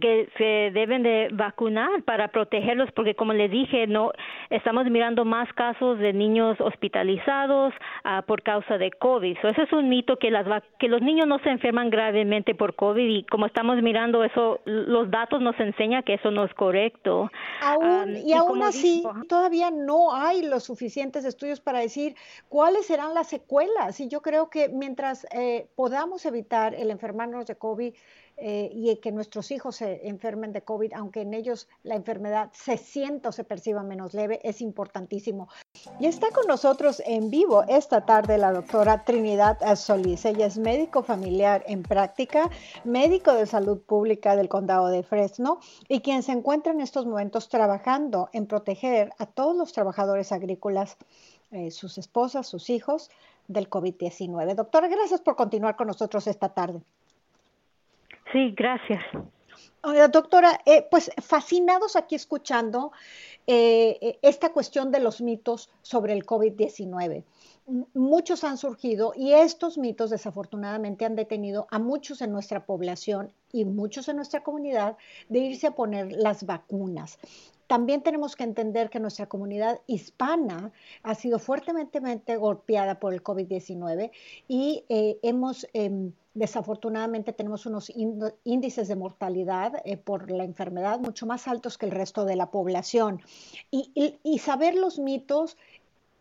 que 0.00 0.28
se 0.38 0.70
deben 0.72 1.02
de 1.02 1.28
vacunar 1.32 2.02
para 2.04 2.28
protegerlos 2.28 2.90
porque 2.92 3.14
como 3.14 3.34
les 3.34 3.50
dije 3.50 3.86
no 3.86 4.12
estamos 4.48 4.86
mirando 4.86 5.24
más 5.24 5.52
casos 5.52 5.98
de 5.98 6.12
niños 6.12 6.58
hospitalizados 6.60 7.74
uh, 8.04 8.22
por 8.26 8.42
causa 8.42 8.78
de 8.78 8.90
covid. 8.90 9.36
So, 9.42 9.48
eso 9.48 9.62
es 9.62 9.72
un 9.72 9.88
mito 9.88 10.16
que 10.16 10.30
las 10.30 10.46
que 10.78 10.88
los 10.88 11.02
niños 11.02 11.26
no 11.26 11.38
se 11.40 11.50
enferman 11.50 11.90
gravemente 11.90 12.54
por 12.54 12.74
covid 12.74 13.06
y 13.06 13.24
como 13.24 13.46
estamos 13.46 13.82
mirando 13.82 14.24
eso 14.24 14.60
los 14.64 15.10
datos 15.10 15.42
nos 15.42 15.58
enseñan 15.60 16.02
que 16.02 16.14
eso 16.14 16.30
no 16.30 16.44
es 16.44 16.54
correcto. 16.54 17.30
Aún, 17.60 18.10
um, 18.10 18.16
y, 18.16 18.30
y, 18.30 18.32
aún 18.32 18.62
así 18.62 19.02
todavía 19.28 19.70
no 19.70 20.14
hay 20.14 20.42
los 20.42 20.64
suficientes 20.64 21.24
estudios 21.24 21.60
para 21.60 21.80
decir 21.80 22.14
cuáles 22.48 22.86
serán 22.86 23.12
las 23.14 23.28
secuelas. 23.28 24.00
Y 24.00 24.08
yo 24.08 24.22
creo 24.22 24.48
que 24.48 24.68
mientras 24.68 25.26
eh, 25.34 25.66
podamos 25.76 26.24
evitar 26.24 26.74
el 26.74 26.90
enfermarnos 26.90 27.46
de 27.46 27.56
covid 27.56 27.94
eh, 28.36 28.70
y 28.72 28.96
que 28.96 29.12
nuestros 29.12 29.50
hijos 29.50 29.76
se 29.76 30.08
enfermen 30.08 30.52
de 30.52 30.62
COVID, 30.62 30.94
aunque 30.94 31.20
en 31.20 31.34
ellos 31.34 31.68
la 31.82 31.94
enfermedad 31.94 32.50
se 32.52 32.76
sienta 32.76 33.28
o 33.28 33.32
se 33.32 33.44
perciba 33.44 33.82
menos 33.82 34.14
leve, 34.14 34.40
es 34.42 34.60
importantísimo. 34.60 35.48
Y 36.00 36.06
está 36.06 36.30
con 36.30 36.46
nosotros 36.46 37.02
en 37.06 37.30
vivo 37.30 37.62
esta 37.68 38.04
tarde 38.04 38.38
la 38.38 38.52
doctora 38.52 39.04
Trinidad 39.04 39.58
Solís. 39.76 40.24
Ella 40.24 40.46
es 40.46 40.58
médico 40.58 41.02
familiar 41.02 41.62
en 41.66 41.82
práctica, 41.82 42.50
médico 42.84 43.32
de 43.32 43.46
salud 43.46 43.80
pública 43.80 44.34
del 44.34 44.48
condado 44.48 44.88
de 44.88 45.02
Fresno 45.02 45.60
y 45.88 46.00
quien 46.00 46.22
se 46.22 46.32
encuentra 46.32 46.72
en 46.72 46.80
estos 46.80 47.06
momentos 47.06 47.48
trabajando 47.48 48.28
en 48.32 48.46
proteger 48.46 49.12
a 49.18 49.26
todos 49.26 49.56
los 49.56 49.72
trabajadores 49.72 50.32
agrícolas, 50.32 50.96
eh, 51.50 51.70
sus 51.70 51.98
esposas, 51.98 52.46
sus 52.46 52.70
hijos 52.70 53.10
del 53.46 53.68
COVID-19. 53.68 54.54
Doctora, 54.54 54.88
gracias 54.88 55.20
por 55.20 55.36
continuar 55.36 55.76
con 55.76 55.86
nosotros 55.86 56.26
esta 56.26 56.48
tarde. 56.48 56.80
Sí, 58.30 58.54
gracias. 58.56 59.02
doctora, 60.12 60.60
eh, 60.64 60.86
pues 60.90 61.10
fascinados 61.20 61.96
aquí 61.96 62.14
escuchando 62.14 62.92
eh, 63.46 63.98
eh, 64.00 64.18
esta 64.22 64.52
cuestión 64.52 64.92
de 64.92 65.00
los 65.00 65.20
mitos 65.20 65.70
sobre 65.82 66.12
el 66.12 66.24
COVID-19. 66.24 67.24
Muchos 67.94 68.44
han 68.44 68.58
surgido 68.58 69.12
y 69.16 69.32
estos 69.32 69.78
mitos 69.78 70.10
desafortunadamente 70.10 71.04
han 71.04 71.16
detenido 71.16 71.66
a 71.70 71.78
muchos 71.78 72.20
en 72.20 72.32
nuestra 72.32 72.66
población 72.66 73.32
y 73.52 73.64
muchos 73.64 74.08
en 74.08 74.16
nuestra 74.16 74.42
comunidad 74.42 74.96
de 75.28 75.38
irse 75.40 75.68
a 75.68 75.74
poner 75.74 76.12
las 76.12 76.44
vacunas. 76.44 77.18
También 77.72 78.02
tenemos 78.02 78.36
que 78.36 78.44
entender 78.44 78.90
que 78.90 79.00
nuestra 79.00 79.30
comunidad 79.30 79.80
hispana 79.86 80.72
ha 81.02 81.14
sido 81.14 81.38
fuertemente 81.38 82.36
golpeada 82.36 83.00
por 83.00 83.14
el 83.14 83.22
COVID-19 83.22 84.10
y 84.46 84.84
hemos... 85.22 85.66
Em, 85.72 86.12
Desafortunadamente 86.34 87.34
tenemos 87.34 87.66
unos 87.66 87.92
índices 88.44 88.88
de 88.88 88.96
mortalidad 88.96 89.82
eh, 89.84 89.98
por 89.98 90.30
la 90.30 90.44
enfermedad 90.44 90.98
mucho 90.98 91.26
más 91.26 91.46
altos 91.46 91.76
que 91.76 91.84
el 91.84 91.92
resto 91.92 92.24
de 92.24 92.36
la 92.36 92.50
población. 92.50 93.20
Y, 93.70 94.38
saber 94.38 94.74
los 94.74 94.98
mitos 94.98 95.58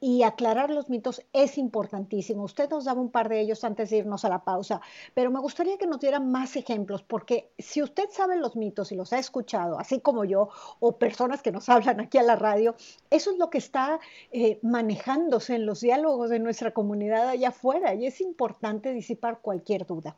y 0.03 0.23
aclarar 0.23 0.71
los 0.71 0.89
mitos 0.89 1.21
es 1.31 1.59
importantísimo. 1.59 2.43
Usted 2.43 2.67
nos 2.71 2.85
daba 2.85 2.99
un 2.99 3.11
par 3.11 3.29
de 3.29 3.39
ellos 3.39 3.63
antes 3.63 3.91
de 3.91 3.97
irnos 3.97 4.25
a 4.25 4.29
la 4.29 4.43
pausa, 4.43 4.81
pero 5.13 5.29
me 5.29 5.39
gustaría 5.39 5.77
que 5.77 5.85
nos 5.85 5.99
diera 5.99 6.19
más 6.19 6.55
ejemplos, 6.55 7.03
porque 7.03 7.51
si 7.59 7.83
usted 7.83 8.09
sabe 8.09 8.35
los 8.35 8.55
mitos 8.55 8.91
y 8.91 8.95
los 8.95 9.13
ha 9.13 9.19
escuchado, 9.19 9.79
así 9.79 9.99
como 10.01 10.25
yo, 10.25 10.49
o 10.79 10.97
personas 10.97 11.43
que 11.43 11.51
nos 11.51 11.69
hablan 11.69 12.01
aquí 12.01 12.17
a 12.17 12.23
la 12.23 12.35
radio, 12.35 12.75
eso 13.11 13.31
es 13.31 13.37
lo 13.37 13.51
que 13.51 13.59
está 13.59 13.99
eh, 14.31 14.57
manejándose 14.63 15.53
en 15.55 15.67
los 15.67 15.81
diálogos 15.81 16.31
de 16.31 16.39
nuestra 16.39 16.71
comunidad 16.71 17.29
allá 17.29 17.49
afuera 17.49 17.93
y 17.93 18.07
es 18.07 18.19
importante 18.21 18.93
disipar 18.93 19.39
cualquier 19.41 19.85
duda. 19.85 20.15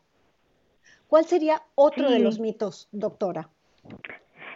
¿Cuál 1.08 1.26
sería 1.26 1.62
otro 1.74 2.10
de 2.10 2.20
los 2.20 2.40
mitos, 2.40 2.88
doctora? 2.90 3.50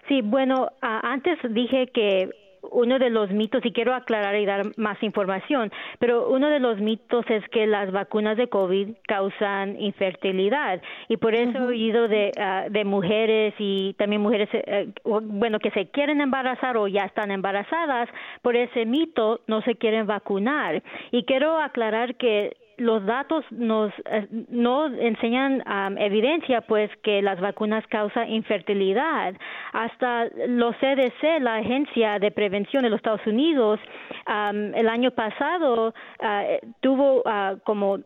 Sí, 0.09 0.23
bueno, 0.23 0.71
antes 0.81 1.39
dije 1.51 1.89
que 1.93 2.48
uno 2.71 2.99
de 2.99 3.11
los 3.11 3.31
mitos, 3.31 3.65
y 3.65 3.73
quiero 3.73 3.95
aclarar 3.95 4.37
y 4.37 4.47
dar 4.47 4.73
más 4.77 5.03
información, 5.03 5.71
pero 5.99 6.29
uno 6.29 6.49
de 6.49 6.61
los 6.61 6.79
mitos 6.79 7.25
es 7.29 7.47
que 7.49 7.67
las 7.67 7.93
vacunas 7.93 8.37
de 8.37 8.49
COVID 8.49 8.89
causan 9.07 9.81
infertilidad 9.81 10.81
y 11.09 11.17
por 11.17 11.35
eso 11.35 11.59
he 11.59 11.67
oído 11.67 12.09
de, 12.09 12.33
ah, 12.39 12.67
de 12.71 12.85
mujeres 12.85 13.55
y 13.59 13.95
también 13.95 14.23
mujeres, 14.23 14.49
eh, 14.53 14.89
bueno, 15.05 15.59
que 15.59 15.71
se 15.71 15.89
quieren 15.91 16.21
embarazar 16.21 16.77
o 16.77 16.89
ya 16.89 17.05
están 17.05 17.31
embarazadas, 17.31 18.09
por 18.43 18.57
ese 18.57 18.87
mito 18.87 19.41
no 19.47 19.63
se 19.63 19.77
quieren 19.77 20.07
vacunar. 20.07 20.83
Y 21.11 21.25
quiero 21.25 21.59
aclarar 21.59 22.17
que 22.17 22.57
los 22.79 23.05
datos 23.05 23.45
nos 23.51 23.93
eh, 24.07 24.27
no 24.49 24.87
enseñan 24.87 25.63
evidencia 25.99 26.63
pues 26.63 26.91
que 27.03 27.23
las 27.23 27.41
vacunas 27.41 27.87
causan 27.89 28.31
infertilidad. 28.31 29.35
Hasta 29.73 30.27
los 30.47 30.77
CDC 30.77 31.41
la 31.41 31.57
agencia 31.57 32.19
de 32.19 32.31
prevención 32.31 32.83
de 32.83 32.91
los 32.91 32.99
Estados 32.99 33.27
Unidos 33.27 33.81
el 34.27 34.89
año 34.89 35.11
pasado 35.11 35.95
ah, 36.21 36.45
tuvo 36.81 37.23
ah, 37.27 37.57
como 37.65 37.97
eh, 37.97 38.03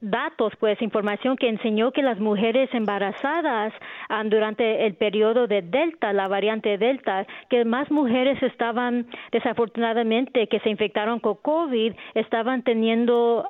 datos 0.00 0.52
pues 0.58 0.80
información 0.82 1.36
que 1.36 1.48
enseñó 1.48 1.92
que 1.92 2.02
las 2.02 2.18
mujeres 2.18 2.68
embarazadas 2.72 3.72
durante 4.26 4.86
el 4.86 4.94
periodo 4.94 5.46
de 5.46 5.62
delta 5.62 6.12
la 6.12 6.28
variante 6.28 6.78
delta 6.78 7.26
que 7.48 7.64
más 7.64 7.90
mujeres 7.90 8.42
estaban 8.42 9.06
desafortunadamente 9.30 10.46
que 10.48 10.60
se 10.60 10.70
infectaron 10.70 11.20
con 11.20 11.36
covid 11.36 11.92
estaban 12.14 12.62
teniendo 12.62 13.46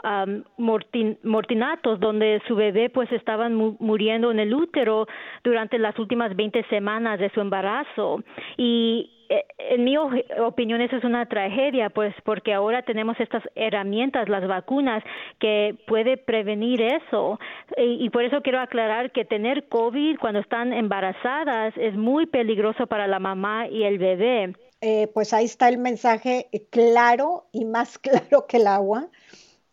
mortinatos 0.56 2.00
donde 2.00 2.40
su 2.46 2.54
bebé 2.54 2.90
pues 2.90 3.10
estaban 3.12 3.54
muriendo 3.78 4.30
en 4.30 4.40
el 4.40 4.54
útero 4.54 5.06
durante 5.44 5.78
las 5.78 5.98
últimas 5.98 6.34
20 6.36 6.64
semanas 6.64 7.18
de 7.18 7.30
su 7.30 7.40
embarazo. 7.40 8.22
Y 8.56 9.11
en 9.58 9.84
mi 9.84 9.96
opinión 9.96 10.80
eso 10.80 10.96
es 10.96 11.04
una 11.04 11.26
tragedia 11.26 11.90
pues 11.90 12.14
porque 12.24 12.52
ahora 12.52 12.82
tenemos 12.82 13.18
estas 13.20 13.42
herramientas 13.54 14.28
las 14.28 14.46
vacunas 14.46 15.02
que 15.38 15.76
puede 15.86 16.16
prevenir 16.16 16.82
eso. 16.82 17.38
Y, 17.76 18.04
y, 18.04 18.10
por 18.10 18.24
eso 18.24 18.42
quiero 18.42 18.60
aclarar 18.60 19.12
que 19.12 19.24
tener 19.24 19.68
covid 19.68 20.18
cuando 20.18 20.40
están 20.40 20.72
embarazadas 20.72 21.74
es 21.76 21.94
muy 21.94 22.26
peligroso 22.26 22.86
para 22.86 23.06
la 23.06 23.18
mamá 23.18 23.68
y 23.68 23.84
el 23.84 23.98
bebé. 23.98 24.54
Eh, 24.84 25.08
pues 25.14 25.32
ahí 25.32 25.44
está 25.44 25.68
el 25.68 25.78
mensaje 25.78 26.48
claro 26.70 27.44
y 27.52 27.64
más 27.64 27.98
claro 28.00 28.46
que 28.48 28.56
el 28.56 28.66
agua 28.66 29.08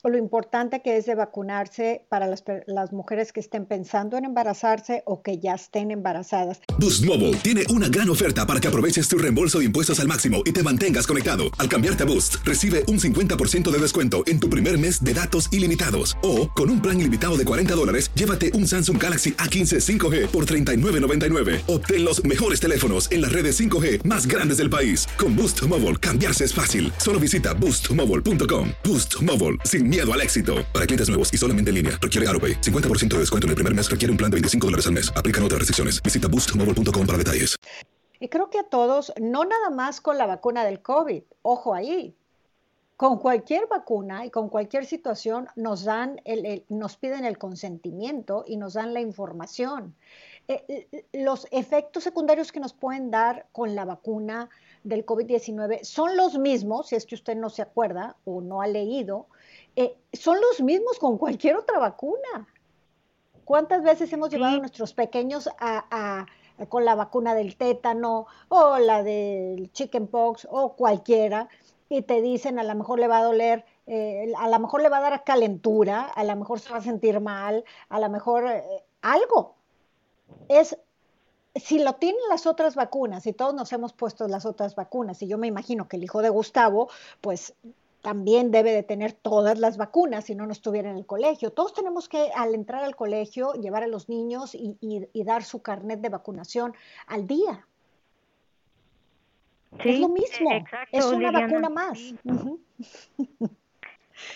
lo 0.08 0.18
importante 0.18 0.82
que 0.82 0.96
es 0.96 1.06
de 1.06 1.16
vacunarse 1.16 2.06
para 2.10 2.28
las, 2.28 2.44
las, 2.68 2.94
mujeres 2.94 3.34
que 3.34 3.42
estén 3.42 3.66
pensando 3.66 4.18
en 4.18 4.24
embarazarse 4.24 5.04
o 5.06 5.22
que 5.22 5.40
ya 5.40 5.56
estén 5.56 5.92
embarazadas. 5.92 6.62
Boost 6.80 7.04
Mobile 7.06 7.36
tiene 7.44 7.64
una 7.70 7.90
gran 7.90 8.10
oferta 8.10 8.48
para 8.48 8.62
que 8.62 8.68
aproveches 8.68 9.10
tu 9.10 9.18
reembolso 9.18 9.60
de 9.60 9.66
impuestos 9.66 10.00
al 10.00 10.08
máximo 10.08 10.42
y 10.46 10.54
te 10.54 10.64
mantengas 10.64 11.06
conectado. 11.06 11.44
Al 11.58 11.68
cambiarte 11.68 12.04
a 12.04 12.06
Boost, 12.06 12.38
recibe 12.46 12.86
un 12.88 13.00
50% 13.00 13.70
de 13.70 13.78
descuento 13.78 14.24
en 14.26 14.40
tu 14.40 14.50
primer 14.50 14.80
mes 14.80 15.04
de 15.04 15.14
datos 15.14 15.52
ilimitados. 15.52 16.18
O, 16.24 16.50
con 16.50 16.70
un 16.70 16.82
plan 16.82 17.00
ilimitado 17.00 17.38
de 17.38 17.44
40 17.44 17.76
dólares, 17.76 18.10
llévate 18.14 18.54
un 18.54 18.68
Samsung 18.68 19.02
Galaxy 19.02 19.34
A15 19.34 20.00
5G 20.00 20.28
por 20.28 20.46
$39.99. 20.46 21.64
Obtén 21.68 22.06
los 22.06 22.24
mejores 22.24 22.62
teléfonos 22.62 23.12
en 23.12 23.22
las 23.22 23.34
redes 23.34 23.60
5G 23.60 24.06
más 24.06 24.28
grandes 24.28 24.58
del 24.58 24.70
país. 24.70 25.08
Con 25.18 25.36
Boost 25.36 25.62
Mobile, 25.64 25.98
cambiarse 25.98 26.46
es 26.46 26.54
fácil. 26.54 26.94
Solo 26.98 27.20
visita 27.20 27.54
boostmobile.com. 27.54 28.70
Boost 28.86 29.22
Mobile, 29.22 29.58
sin 29.66 29.89
miedo 29.90 30.14
al 30.14 30.22
éxito. 30.22 30.64
Para 30.74 30.86
clientes 30.86 31.10
nuevos 31.10 31.34
y 31.34 31.38
solamente 31.38 31.72
en 31.72 31.76
línea, 31.76 32.00
requiere 32.00 32.26
AroPay. 32.30 32.62
50% 32.62 33.16
de 33.16 33.20
descuento 33.20 33.48
en 33.48 33.50
el 33.50 33.56
primer 33.56 33.76
mes 33.76 33.92
requiere 33.92 34.12
un 34.12 34.18
plan 34.18 34.32
de 34.32 34.36
25 34.36 34.68
dólares 34.68 34.88
al 34.88 34.94
mes. 34.94 35.12
Aplican 35.18 35.44
otras 35.44 35.60
restricciones. 35.60 36.02
Visita 36.02 36.30
boostmobile.com 36.30 37.06
para 37.06 37.18
detalles. 37.18 37.58
Y 38.22 38.28
creo 38.28 38.50
que 38.50 38.60
a 38.60 38.64
todos, 38.64 39.14
no 39.20 39.46
nada 39.46 39.70
más 39.70 40.02
con 40.02 40.18
la 40.18 40.26
vacuna 40.26 40.66
del 40.66 40.82
COVID, 40.82 41.24
ojo 41.42 41.74
ahí, 41.74 42.14
con 42.98 43.18
cualquier 43.18 43.68
vacuna 43.68 44.26
y 44.26 44.30
con 44.30 44.50
cualquier 44.50 44.86
situación 44.86 45.48
nos 45.56 45.86
dan 45.86 46.20
el, 46.26 46.66
nos 46.68 46.98
piden 46.98 47.24
el 47.24 47.38
consentimiento 47.38 48.44
y 48.46 48.58
nos 48.58 48.74
dan 48.74 48.94
la 48.94 49.00
información. 49.00 49.96
Eh, 50.50 51.06
los 51.14 51.48
efectos 51.52 52.04
secundarios 52.04 52.52
que 52.52 52.60
nos 52.60 52.74
pueden 52.74 53.10
dar 53.10 53.46
con 53.54 53.74
la 53.74 53.86
vacuna 53.86 54.50
del 54.84 55.06
COVID-19 55.06 55.84
son 55.84 56.18
los 56.18 56.38
mismos, 56.38 56.90
si 56.90 56.96
es 56.98 57.06
que 57.06 57.16
usted 57.16 57.38
no 57.38 57.50
se 57.50 57.62
acuerda 57.62 58.18
o 58.26 58.42
no 58.42 58.62
ha 58.62 58.68
leído, 58.68 59.28
eh, 59.80 59.96
son 60.12 60.42
los 60.42 60.60
mismos 60.60 61.00
con 61.00 61.18
cualquier 61.18 61.56
otra 61.56 61.80
vacuna. 61.80 62.50
¿Cuántas 63.46 63.82
veces 63.82 64.12
hemos 64.12 64.30
llevado 64.30 64.58
a 64.58 64.60
nuestros 64.60 64.94
pequeños 64.94 65.50
a, 65.58 66.26
con 66.68 66.84
la 66.84 66.96
vacuna 66.96 67.34
del 67.34 67.56
tétano 67.56 68.28
o 68.50 68.78
la 68.78 69.04
del 69.04 69.72
chickenpox 69.72 70.50
o 70.52 70.74
cualquiera 70.74 71.48
y 71.88 72.02
te 72.02 72.22
dicen 72.22 72.60
a 72.60 72.66
lo 72.66 72.76
mejor 72.76 73.00
le 73.00 73.08
va 73.08 73.20
a 73.20 73.24
doler, 73.24 73.64
eh, 73.88 74.34
a 74.38 74.50
lo 74.50 74.60
mejor 74.60 74.82
le 74.82 74.90
va 74.90 74.98
a 74.98 75.10
dar 75.12 75.24
calentura, 75.24 76.02
a 76.02 76.26
lo 76.26 76.36
mejor 76.36 76.60
se 76.60 76.72
va 76.72 76.80
a 76.80 76.82
sentir 76.82 77.22
mal, 77.22 77.64
a 77.88 78.02
lo 78.02 78.10
mejor 78.10 78.48
eh, 78.48 78.84
algo. 79.02 79.56
Es 80.50 80.78
si 81.56 81.80
lo 81.80 81.94
tienen 81.94 82.22
las 82.30 82.46
otras 82.46 82.76
vacunas, 82.76 83.26
y 83.28 83.32
todos 83.32 83.54
nos 83.54 83.72
hemos 83.72 83.94
puesto 83.94 84.28
las 84.28 84.46
otras 84.46 84.76
vacunas, 84.76 85.22
y 85.22 85.28
yo 85.28 85.38
me 85.38 85.48
imagino 85.48 85.88
que 85.88 85.96
el 85.96 86.04
hijo 86.04 86.22
de 86.22 86.30
Gustavo, 86.30 86.90
pues 87.22 87.56
también 88.02 88.52
debe 88.52 88.72
de 88.72 88.84
tener 88.84 89.14
todas 89.14 89.60
las 89.60 89.78
vacunas 89.78 90.26
si 90.26 90.36
no 90.36 90.46
no 90.46 90.52
estuviera 90.52 90.90
en 90.90 90.98
el 90.98 91.06
colegio. 91.06 91.52
Todos 91.52 91.74
tenemos 91.74 92.08
que, 92.08 92.30
al 92.36 92.56
entrar 92.56 92.84
al 92.84 92.96
colegio, 92.96 93.54
llevar 93.54 93.84
a 93.84 93.88
los 93.88 94.10
niños 94.10 94.56
y, 94.56 94.78
dar 95.24 95.44
su 95.44 95.62
carnet 95.62 96.00
de 96.02 96.10
vacunación 96.10 96.74
al 97.08 97.28
día. 97.28 97.68
es 99.80 100.00
lo 100.00 100.10
mismo, 100.10 100.50
es 100.92 101.06
una 101.06 101.32
vacuna 101.32 101.70
más. 101.70 102.00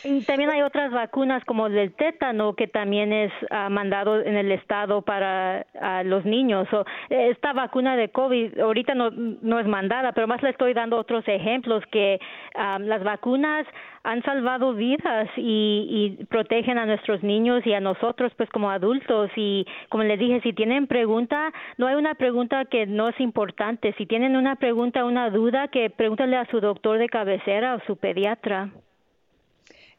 Y 0.04 0.22
también 0.26 0.50
hay 0.50 0.62
otras 0.62 0.92
vacunas 0.92 1.44
como 1.46 1.68
el 1.68 1.74
del 1.74 1.94
tétano 1.94 2.54
que 2.56 2.68
también 2.68 3.14
es 3.14 3.32
ah, 3.50 3.70
mandado 3.70 4.22
en 4.22 4.36
el 4.36 4.52
estado 4.52 5.02
para 5.02 5.66
los 6.06 6.26
niños. 6.26 6.68
esta 7.10 7.54
vacuna 7.54 7.96
de 7.96 8.10
COVID 8.10 8.60
ahorita 8.60 8.96
no, 8.96 9.10
no 9.12 9.60
es 9.60 9.68
mandada, 9.68 10.12
pero 10.12 10.28
más 10.28 10.42
le 10.44 10.50
estoy 10.50 10.74
dando 10.74 10.98
otros 10.98 11.24
ejemplos 11.28 11.84
que 11.92 12.20
ah, 12.56 12.80
las 12.80 13.04
vacunas 13.04 13.66
han 14.04 14.22
salvado 14.24 14.74
vidas 14.74 15.30
y, 15.38 16.18
y, 16.20 16.26
protegen 16.26 16.78
a 16.78 16.86
nuestros 16.86 17.24
niños 17.24 17.66
y 17.66 17.74
a 17.74 17.80
nosotros 17.80 18.34
pues 18.36 18.50
como 18.50 18.70
adultos. 18.70 19.32
Y 19.36 19.66
como 19.90 20.04
les 20.04 20.20
dije 20.20 20.42
si 20.42 20.54
tienen 20.54 20.88
pregunta 20.88 21.52
no 21.78 21.88
hay 21.88 21.96
una 21.96 22.16
pregunta 22.16 22.66
que 22.66 22.86
no 22.86 23.10
es 23.10 23.20
importante. 23.20 23.94
Si 23.98 24.06
tienen 24.06 24.36
una 24.36 24.56
pregunta 24.58 25.06
una 25.06 25.30
duda 25.30 25.70
que 25.70 25.90
pregúntale 25.90 26.38
a 26.38 26.46
su 26.48 26.60
doctor 26.60 26.98
de 26.98 27.08
cabecera 27.08 27.76
o 27.76 27.80
su 27.86 27.96
pediatra 27.96 28.72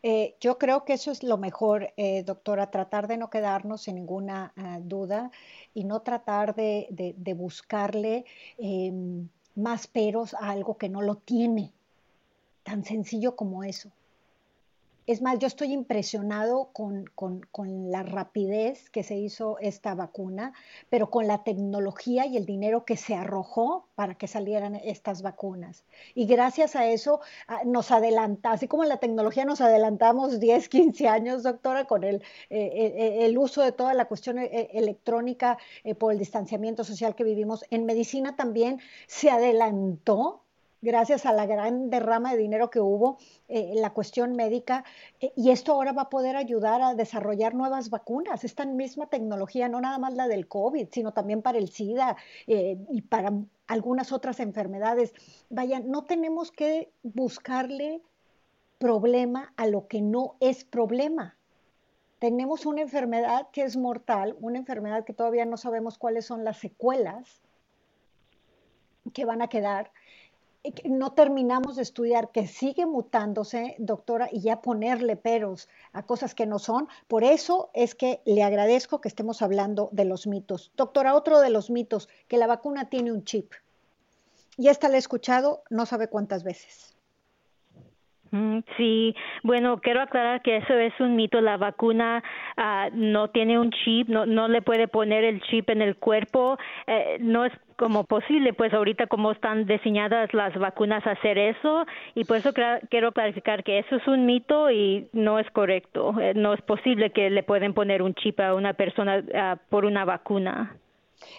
eh, 0.07 0.37
yo 0.39 0.59
creo 0.59 0.85
que 0.85 0.93
eso 0.93 1.11
es 1.11 1.23
lo 1.23 1.39
mejor, 1.39 1.95
eh, 1.97 2.25
doctora, 2.25 2.71
tratar 2.71 3.09
de 3.09 3.17
no 3.17 3.31
quedarnos 3.31 3.85
sin 3.85 3.95
ninguna 3.95 4.53
ah, 4.55 4.79
duda 4.83 5.31
y 5.73 5.85
no 5.85 6.03
tratar 6.03 6.55
de, 6.55 7.15
de 7.17 7.33
buscarle 7.33 8.27
em, 8.59 9.31
más 9.55 9.87
peros 9.87 10.35
a 10.35 10.51
algo 10.51 10.77
que 10.77 10.91
no 10.91 11.01
lo 11.01 11.15
tiene. 11.15 11.73
Tan 12.65 12.85
sencillo 12.85 13.35
como 13.35 13.65
eso. 13.65 13.91
Es 15.07 15.21
más, 15.21 15.39
yo 15.39 15.47
estoy 15.47 15.73
impresionado 15.73 16.71
con, 16.73 17.05
la 17.91 18.03
rapidez 18.03 18.89
que 18.89 19.03
se 19.03 19.17
hizo 19.17 19.59
esta 19.59 19.95
vacuna, 19.95 20.55
pero 20.89 21.11
con 21.11 21.27
la 21.27 21.45
tecnología 21.45 22.25
y 22.25 22.39
el 22.39 22.47
dinero 22.47 22.87
que 22.87 22.97
se 22.97 23.15
arrojó 23.15 23.87
para 23.95 24.15
que 24.15 24.27
salieran 24.27 24.75
estas 24.77 25.21
vacunas. 25.21 25.85
Y 26.15 26.25
gracias 26.27 26.75
a 26.75 26.87
eso 26.87 27.21
ah, 27.49 27.61
nos 27.67 27.91
adelanta, 27.91 28.53
así 28.53 28.67
como 28.67 28.83
en 28.83 28.89
la 28.89 28.97
tecnología 28.97 29.45
nos 29.45 29.61
adelantamos 29.61 30.41
10, 30.41 30.69
15 30.71 31.09
años, 31.09 31.43
doctora, 31.43 31.85
con 31.85 32.03
el, 32.03 32.17
eh, 32.49 32.71
eh, 32.75 33.27
el 33.27 33.37
uso 33.37 33.61
de 33.61 33.73
toda 33.73 33.93
la 33.93 34.07
cuestión 34.07 34.39
eh, 34.39 34.71
electrónica 34.73 35.59
por 35.99 36.13
el 36.13 36.19
distanciamiento 36.19 36.83
social 36.83 37.15
que 37.15 37.25
vivimos, 37.25 37.65
en 37.71 37.85
medicina 37.85 38.37
también 38.37 38.81
se 39.07 39.31
adelantó 39.31 40.44
gracias 40.85 41.27
a 41.27 41.33
la 41.33 41.47
gran 41.47 41.91
derrama 41.91 42.33
de 42.33 42.39
dinero 42.39 42.71
que 42.71 42.79
hubo 42.79 43.19
eh, 43.49 43.71
en 43.73 43.81
la 43.83 43.91
cuestión 43.91 44.37
médica. 44.37 44.85
Eh, 45.21 45.33
y 45.35 45.51
esto 45.51 45.73
ahora 45.73 45.93
va 45.93 46.03
a 46.03 46.11
poder 46.11 46.37
ayudar 46.37 46.83
a 46.83 46.95
desarrollar 46.95 47.55
nuevas 47.55 47.91
vacunas. 47.91 48.45
Esta 48.45 48.67
misma 48.67 49.09
tecnología, 49.09 49.69
no 49.69 49.81
nada 49.81 49.99
más 49.99 50.15
la 50.15 50.29
del 50.29 50.47
COVID, 50.47 50.89
sino 50.93 51.13
también 51.13 51.43
para 51.43 51.59
el 51.59 51.71
SIDA 51.71 52.17
eh, 52.47 52.77
y 52.91 53.03
para 53.03 53.33
algunas 53.67 54.13
otras 54.13 54.39
enfermedades. 54.39 55.15
Vaya, 55.49 55.81
no 55.81 56.05
tenemos 56.05 56.53
que 56.53 56.93
buscarle 57.03 58.03
problema 58.79 59.53
a 59.57 59.67
lo 59.67 59.89
que 59.89 60.03
no 60.03 60.37
es 60.41 60.65
problema. 60.65 61.37
Tenemos 62.19 62.67
una 62.67 62.83
enfermedad 62.83 63.49
que 63.53 63.63
es 63.63 63.77
mortal, 63.77 64.37
una 64.41 64.59
enfermedad 64.59 65.05
que 65.05 65.15
todavía 65.15 65.47
no 65.47 65.57
sabemos 65.57 65.99
cuáles 65.99 66.27
son 66.27 66.45
las 66.45 66.59
secuelas 66.59 67.43
que 69.13 69.25
van 69.25 69.43
a 69.43 69.49
quedar 69.49 69.91
no 70.85 71.13
terminamos 71.13 71.77
de 71.77 71.83
estudiar, 71.83 72.31
que 72.31 72.47
sigue 72.47 72.87
mutándose, 72.87 73.77
doctora, 73.79 74.29
y 74.33 74.41
ya 74.41 74.63
ponerle 74.63 75.17
peros 75.17 75.69
a 75.93 76.05
cosas 76.05 76.35
que 76.35 76.47
no 76.47 76.59
son. 76.59 76.89
Por 77.07 77.23
eso 77.25 77.71
es 77.75 77.95
que 77.95 78.21
le 78.25 78.43
agradezco 78.43 79.01
que 79.01 79.09
estemos 79.09 79.43
hablando 79.43 79.91
de 79.93 80.07
los 80.07 80.27
mitos. 80.27 80.73
Doctora, 80.77 81.15
otro 81.15 81.41
de 81.41 81.51
los 81.51 81.71
mitos, 81.71 82.09
que 82.29 82.39
la 82.39 82.47
vacuna 82.47 82.89
tiene 82.89 83.13
un 83.13 83.25
chip. 83.25 83.53
Y 84.57 84.69
esta 84.69 84.89
la 84.89 84.97
he 84.97 84.99
escuchado 84.99 85.65
no 85.69 85.85
sabe 85.85 86.09
cuántas 86.09 86.45
veces. 86.45 86.94
Sí, 88.77 89.15
bueno, 89.45 89.79
quiero 89.81 90.01
aclarar 90.01 90.43
que 90.43 90.57
eso 90.57 90.75
es 90.75 90.93
un 90.99 91.15
mito. 91.15 91.41
La 91.41 91.57
vacuna 91.57 92.23
ah, 92.57 92.89
no 92.93 93.29
tiene 93.29 93.59
un 93.61 93.71
chip, 93.71 94.09
no, 94.09 94.27
no 94.27 94.49
le 94.49 94.61
puede 94.61 94.89
poner 94.89 95.23
el 95.23 95.41
chip 95.43 95.71
en 95.71 95.83
el 95.83 95.97
cuerpo. 95.97 96.59
Eh, 96.89 97.19
no 97.21 97.45
es 97.45 97.53
como 97.77 98.05
posible, 98.05 98.53
pues 98.53 98.75
ahorita 98.75 99.07
como 99.07 99.31
están 99.31 99.67
diseñadas 99.67 100.33
las 100.35 100.53
vacunas 100.59 101.07
hacer 101.07 101.39
eso 101.39 101.87
y 102.15 102.25
por 102.25 102.39
eso 102.39 102.53
quiero 102.89 103.13
clarificar 103.13 103.63
que 103.63 103.81
eso 103.81 103.97
es 103.97 104.07
un 104.09 104.27
mito 104.27 104.71
y 104.71 105.09
no 105.13 105.39
es 105.39 105.49
correcto. 105.53 106.19
Eh, 106.21 106.35
no 106.35 106.55
es 106.55 106.63
posible 106.63 107.11
que 107.11 107.31
le 107.31 107.45
pueden 107.45 107.73
poner 107.73 108.03
un 108.03 108.15
chip 108.15 108.41
a 108.41 108.55
una 108.55 108.75
persona 108.75 109.23
ah, 109.35 109.59
por 109.69 109.85
una 109.85 110.05
vacuna. 110.05 110.77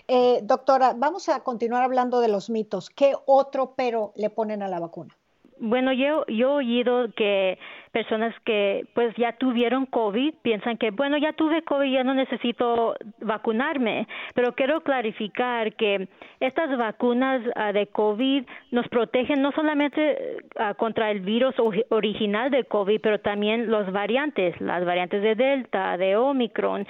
Eh, 0.08 0.40
doctora, 0.44 0.94
vamos 0.96 1.28
a 1.28 1.44
continuar 1.44 1.84
hablando 1.84 2.22
de 2.22 2.30
los 2.30 2.50
mitos. 2.50 2.90
¿Qué 2.90 3.14
otro 3.26 3.74
pero 3.76 4.14
le 4.16 4.30
ponen 4.30 4.64
a 4.64 4.70
la 4.70 4.80
vacuna? 4.80 5.16
Bueno, 5.58 5.94
yo, 5.94 6.26
yo 6.28 6.60
he 6.62 6.66
oído 6.66 7.08
que 7.16 7.58
personas 7.96 8.36
que 8.44 8.86
pues 8.94 9.16
ya 9.16 9.38
tuvieron 9.38 9.86
COVID 9.86 10.34
piensan 10.42 10.76
que 10.76 10.92
bueno 10.92 11.18
ya 11.18 11.32
tuve 11.32 11.62
COVID 11.62 11.90
ya 11.90 12.04
no 12.04 12.14
necesito 12.14 12.94
vacunarme 13.22 14.06
pero 14.34 14.54
quiero 14.54 14.82
clarificar 14.82 15.74
que 15.78 16.10
estas 16.42 16.78
vacunas 16.78 17.42
ah, 17.56 17.72
de 17.72 17.88
COVID 17.88 18.44
nos 18.72 18.86
protegen 18.90 19.42
no 19.42 19.54
solamente 19.54 20.18
ah, 20.58 20.74
contra 20.74 21.10
el 21.10 21.22
virus 21.22 21.56
original 21.88 22.52
de 22.52 22.66
COVID 22.66 23.00
pero 23.00 23.22
también 23.22 23.72
los 23.72 23.90
variantes 23.94 24.60
las 24.60 24.84
variantes 24.84 25.22
de 25.24 25.36
Delta 25.36 25.96
de 25.96 26.18
Omicron 26.18 26.86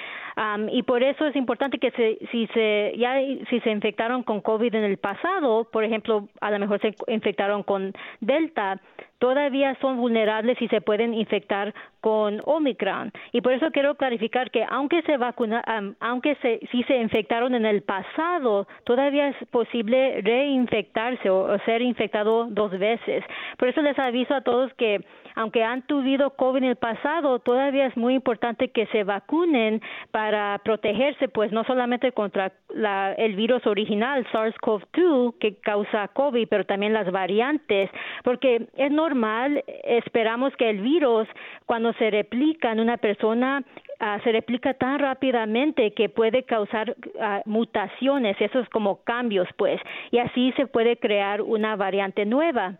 y 0.72 0.84
por 0.84 1.02
eso 1.04 1.28
es 1.28 1.36
importante 1.36 1.78
que 1.78 1.92
si 2.32 2.48
se 2.48 2.94
ya 2.98 3.16
si 3.50 3.60
se 3.60 3.70
infectaron 3.70 4.24
con 4.24 4.42
COVID 4.42 4.74
en 4.74 4.84
el 4.84 4.98
pasado 4.98 5.66
por 5.72 5.84
ejemplo 5.84 6.28
a 6.42 6.50
lo 6.50 6.58
mejor 6.58 6.82
se 6.82 6.96
infectaron 7.08 7.62
con 7.62 7.94
Delta 8.22 8.82
todavía 9.20 9.76
son 9.82 9.98
vulnerables 9.98 10.62
y 10.62 10.68
se 10.68 10.82
pueden 10.82 11.14
infectar 11.14 11.74
con 12.02 12.42
Omicron. 12.46 13.12
Y 13.32 13.42
por 13.42 13.54
eso 13.54 13.72
quiero 13.72 13.96
clarificar 13.96 14.52
que 14.52 14.66
aunque 14.70 15.02
se 15.04 15.18
vacuna, 15.18 15.64
aunque 16.00 16.36
se, 16.36 16.60
si 16.72 16.84
se 16.84 16.98
infectaron 16.98 17.56
en 17.56 17.66
el 17.66 17.82
pasado, 17.82 18.68
todavía 18.84 19.30
es 19.30 19.48
posible 19.50 20.22
reinfectarse 20.22 21.30
o, 21.30 21.58
ser 21.66 21.82
infectado 21.82 22.48
dos 22.50 22.72
veces. 22.78 23.24
Por 23.58 23.70
eso 23.70 23.82
les 23.82 23.98
aviso 23.98 24.36
a 24.36 24.42
todos 24.42 24.74
que 24.76 25.04
aunque 25.36 25.64
han 25.64 25.82
tenido 25.84 26.32
COVID 26.32 26.58
en 26.58 26.64
el 26.70 26.76
pasado, 26.76 27.40
todavía 27.40 27.88
es 27.88 27.98
muy 27.98 28.16
importante 28.16 28.70
que 28.70 28.88
se 28.88 29.04
vacunen 29.04 29.82
para 30.12 30.60
protegerse, 30.64 31.28
pues 31.28 31.52
no 31.52 31.64
solamente 31.66 32.12
contra 32.12 32.52
la, 32.70 33.14
el 33.14 33.36
virus 33.36 33.66
original 33.68 34.26
SARS-CoV-2 34.32 35.38
que 35.40 35.56
causa 35.60 36.08
COVID, 36.10 36.48
pero 36.48 36.66
también 36.66 36.94
las 36.94 37.12
variantes, 37.12 37.90
porque 38.24 38.68
es 38.76 38.92
normal, 38.92 39.64
esperamos 39.84 40.56
que 40.56 40.70
el 40.70 40.80
virus 40.80 41.28
cuando 41.66 41.94
se 41.94 42.10
replica 42.10 42.72
en 42.72 42.80
una 42.80 42.98
persona 42.98 43.64
ah, 44.00 44.20
se 44.24 44.32
replica 44.32 44.74
tan 44.74 45.00
rápidamente 45.00 45.94
que 45.94 46.10
puede 46.10 46.44
causar 46.44 46.96
ah, 47.20 47.42
mutaciones, 47.46 48.40
esos 48.40 48.68
como 48.70 49.04
cambios, 49.04 49.48
pues, 49.58 49.82
y 50.12 50.20
así 50.20 50.52
se 50.54 50.68
puede 50.68 50.98
crear 50.98 51.42
una 51.42 51.76
variante 51.76 52.26
nueva. 52.26 52.80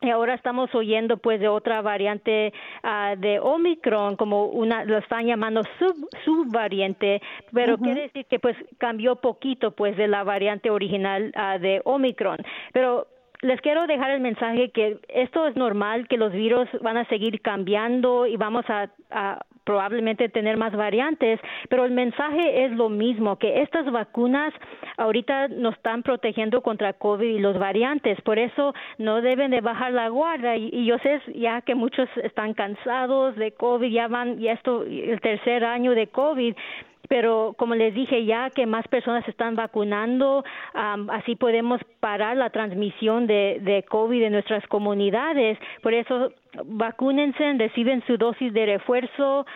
Y 0.00 0.10
ahora 0.10 0.34
estamos 0.34 0.74
oyendo 0.74 1.16
pues 1.16 1.40
de 1.40 1.48
otra 1.48 1.80
variante 1.82 2.52
ah, 2.82 3.14
de 3.16 3.38
Omicron, 3.40 4.16
como 4.16 4.46
una, 4.46 4.84
lo 4.84 4.98
están 4.98 5.26
llamando 5.26 5.62
sub, 5.78 6.08
subvariante, 6.24 7.22
pero 7.52 7.78
quiere 7.78 8.02
decir 8.02 8.26
que 8.26 8.38
pues 8.38 8.56
cambió 8.78 9.16
poquito 9.16 9.70
pues 9.70 9.96
de 9.96 10.08
la 10.08 10.24
variante 10.24 10.70
original 10.70 11.32
de 11.60 11.80
Omicron. 11.84 12.38
Pero 12.72 13.06
les 13.42 13.60
quiero 13.60 13.86
dejar 13.86 14.10
el 14.10 14.20
mensaje 14.20 14.70
que 14.70 14.98
esto 15.08 15.46
es 15.46 15.56
normal, 15.56 16.08
que 16.08 16.16
los 16.16 16.32
virus 16.32 16.68
van 16.80 16.96
a 16.96 17.04
seguir 17.06 17.40
cambiando 17.40 18.26
y 18.26 18.36
vamos 18.36 18.64
a, 18.68 18.88
probablemente 19.64 20.28
tener 20.28 20.58
más 20.58 20.76
variantes, 20.76 21.40
pero 21.70 21.86
el 21.86 21.92
mensaje 21.92 22.66
es 22.66 22.72
lo 22.72 22.90
mismo, 22.90 23.38
que 23.38 23.62
estas 23.62 23.90
vacunas 23.90 24.52
ahorita 24.98 25.48
nos 25.48 25.74
están 25.76 26.02
protegiendo 26.02 26.60
contra 26.60 26.92
COVID 26.92 27.36
y 27.36 27.38
los 27.38 27.58
variantes, 27.58 28.20
por 28.22 28.38
eso 28.38 28.74
no 28.98 29.22
deben 29.22 29.52
de 29.52 29.62
bajar 29.62 29.92
la 29.92 30.08
guardia 30.08 30.56
y, 30.56 30.84
yo 30.84 30.98
sé 30.98 31.18
ya 31.34 31.62
que 31.62 31.74
muchos 31.74 32.10
están 32.22 32.52
cansados 32.52 33.36
de 33.36 33.52
COVID, 33.52 33.90
ya 33.90 34.06
van, 34.06 34.38
y 34.38 34.48
esto, 34.48 34.82
el 34.82 35.18
tercer 35.22 35.64
año 35.64 35.92
de 35.92 36.08
COVID, 36.08 36.54
pero 37.08 37.54
como 37.56 37.74
les 37.74 37.94
dije 37.94 38.24
ya 38.24 38.50
que 38.50 38.66
más 38.66 38.86
personas 38.88 39.26
están 39.28 39.56
vacunando, 39.56 40.44
así 41.08 41.36
podemos 41.36 41.80
parar 42.00 42.36
la 42.36 42.50
transmisión 42.50 43.26
de, 43.26 43.58
de 43.62 43.82
COVID 43.84 44.22
en 44.22 44.32
nuestras 44.32 44.66
comunidades. 44.66 45.58
Por 45.82 45.94
eso 45.94 46.32
vacúnense, 46.64 47.54
reciben 47.54 48.02
su 48.06 48.16
dosis 48.16 48.52
de 48.52 48.66
refuerzo 48.66 49.46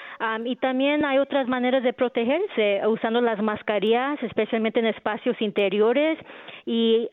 y 0.44 0.56
también 0.56 1.04
hay 1.04 1.18
otras 1.18 1.46
maneras 1.48 1.82
de 1.82 1.92
protegerse 1.92 2.80
usando 2.86 3.20
las 3.20 3.40
mascarillas, 3.42 4.22
especialmente 4.22 4.80
en 4.80 4.86
espacios 4.86 5.40
interiores 5.40 6.18
y 6.66 7.08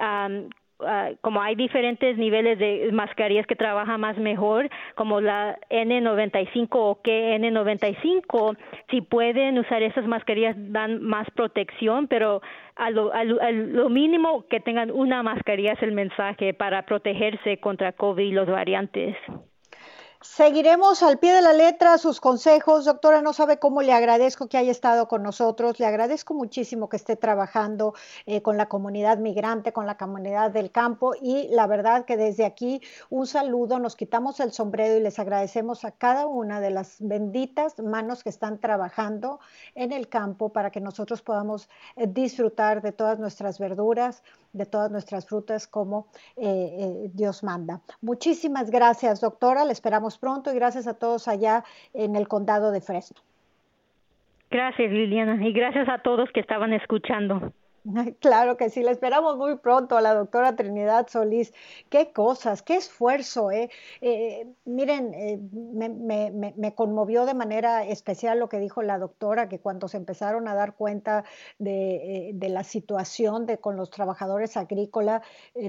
Ah, 0.81 1.11
como 1.21 1.41
hay 1.41 1.55
diferentes 1.55 2.17
niveles 2.17 2.59
de 2.59 2.89
mascarillas 2.91 3.47
que 3.47 3.55
trabajan 3.55 4.01
más 4.01 4.17
mejor, 4.17 4.69
como 4.95 5.21
la 5.21 5.57
N95 5.69 6.67
o 6.71 7.01
KN95, 7.01 8.57
si 8.89 8.99
pueden 8.99 9.57
usar 9.57 9.83
esas 9.83 10.05
mascarillas 10.05 10.55
dan 10.57 11.01
más 11.01 11.29
protección, 11.31 12.07
pero 12.07 12.41
a 12.75 12.89
lo, 12.89 13.13
a 13.13 13.23
lo 13.23 13.89
mínimo 13.89 14.47
que 14.49 14.59
tengan 14.59 14.91
una 14.91 15.23
mascarilla 15.23 15.73
es 15.73 15.81
el 15.81 15.93
mensaje 15.93 16.53
para 16.53 16.85
protegerse 16.85 17.57
contra 17.59 17.93
COVID 17.93 18.25
y 18.25 18.31
los 18.31 18.47
variantes. 18.47 19.15
Seguiremos 20.25 21.01
al 21.01 21.17
pie 21.17 21.31
de 21.31 21.41
la 21.41 21.53
letra 21.53 21.97
sus 21.97 22.19
consejos. 22.19 22.83
Doctora, 22.83 23.21
no 23.21 23.31
sabe 23.31 23.57
cómo 23.57 23.81
le 23.81 23.93
agradezco 23.93 24.47
que 24.47 24.57
haya 24.57 24.71
estado 24.71 25.07
con 25.07 25.23
nosotros. 25.23 25.79
Le 25.79 25.85
agradezco 25.85 26.33
muchísimo 26.33 26.89
que 26.89 26.97
esté 26.97 27.15
trabajando 27.15 27.93
eh, 28.25 28.41
con 28.41 28.57
la 28.57 28.67
comunidad 28.67 29.19
migrante, 29.19 29.71
con 29.71 29.85
la 29.85 29.97
comunidad 29.97 30.51
del 30.51 30.71
campo. 30.71 31.13
Y 31.21 31.47
la 31.49 31.67
verdad 31.67 32.03
que 32.03 32.17
desde 32.17 32.43
aquí 32.43 32.81
un 33.09 33.27
saludo, 33.27 33.79
nos 33.79 33.95
quitamos 33.95 34.41
el 34.41 34.51
sombrero 34.51 34.97
y 34.97 34.99
les 34.99 35.19
agradecemos 35.19 35.85
a 35.85 35.91
cada 35.91 36.25
una 36.25 36.59
de 36.59 36.71
las 36.71 36.97
benditas 36.99 37.79
manos 37.79 38.23
que 38.23 38.29
están 38.29 38.59
trabajando 38.59 39.39
en 39.73 39.93
el 39.93 40.09
campo 40.09 40.49
para 40.49 40.69
que 40.69 40.81
nosotros 40.81 41.21
podamos 41.21 41.69
eh, 41.95 42.07
disfrutar 42.07 42.81
de 42.81 42.91
todas 42.91 43.19
nuestras 43.19 43.57
verduras, 43.57 44.21
de 44.51 44.65
todas 44.65 44.89
nuestras 44.91 45.25
frutas 45.27 45.67
como 45.67 46.07
eh, 46.35 47.09
Dios 47.13 47.43
manda. 47.43 47.81
Muchísimas 48.01 48.69
gracias, 48.69 49.21
doctora. 49.21 49.63
Le 49.65 49.71
esperamos 49.73 50.14
pronto 50.17 50.51
y 50.51 50.55
gracias 50.55 50.87
a 50.87 50.95
todos 50.95 51.27
allá 51.27 51.63
en 51.93 52.15
el 52.15 52.27
condado 52.27 52.71
de 52.71 52.81
Fresno. 52.81 53.21
Gracias, 54.49 54.91
Liliana, 54.91 55.45
y 55.45 55.51
gracias 55.51 55.89
a 55.89 55.99
todos 55.99 56.29
que 56.31 56.39
estaban 56.39 56.73
escuchando. 56.73 57.51
Claro 58.19 58.57
que 58.57 58.69
sí, 58.69 58.81
la 58.81 58.91
esperamos 58.91 59.37
muy 59.37 59.57
pronto 59.57 59.97
a 59.97 60.01
la 60.01 60.13
doctora 60.13 60.55
Trinidad 60.55 61.07
Solís. 61.07 61.53
Qué 61.89 62.11
cosas, 62.11 62.61
qué 62.61 62.75
esfuerzo. 62.75 63.51
¿eh? 63.51 63.69
eh 64.01 64.47
miren, 64.65 65.13
eh, 65.13 65.39
me, 66.57 66.75
conmovió 66.75 67.25
de 67.25 67.33
manera 67.33 67.85
especial 67.85 68.39
lo 68.39 68.49
que 68.49 68.59
dijo 68.59 68.81
la 68.81 68.97
doctora, 68.97 69.49
que 69.49 69.59
cuando 69.59 69.87
se 69.87 69.97
empezaron 69.97 70.47
a 70.47 70.55
dar 70.55 70.75
cuenta 70.75 71.23
de, 71.59 72.29
eh, 72.29 72.49
la 72.49 72.63
situación 72.63 73.45
de, 73.45 73.57
con 73.59 73.75
los 73.75 73.89
trabajadores 73.89 74.57
agrícolas, 74.57 75.21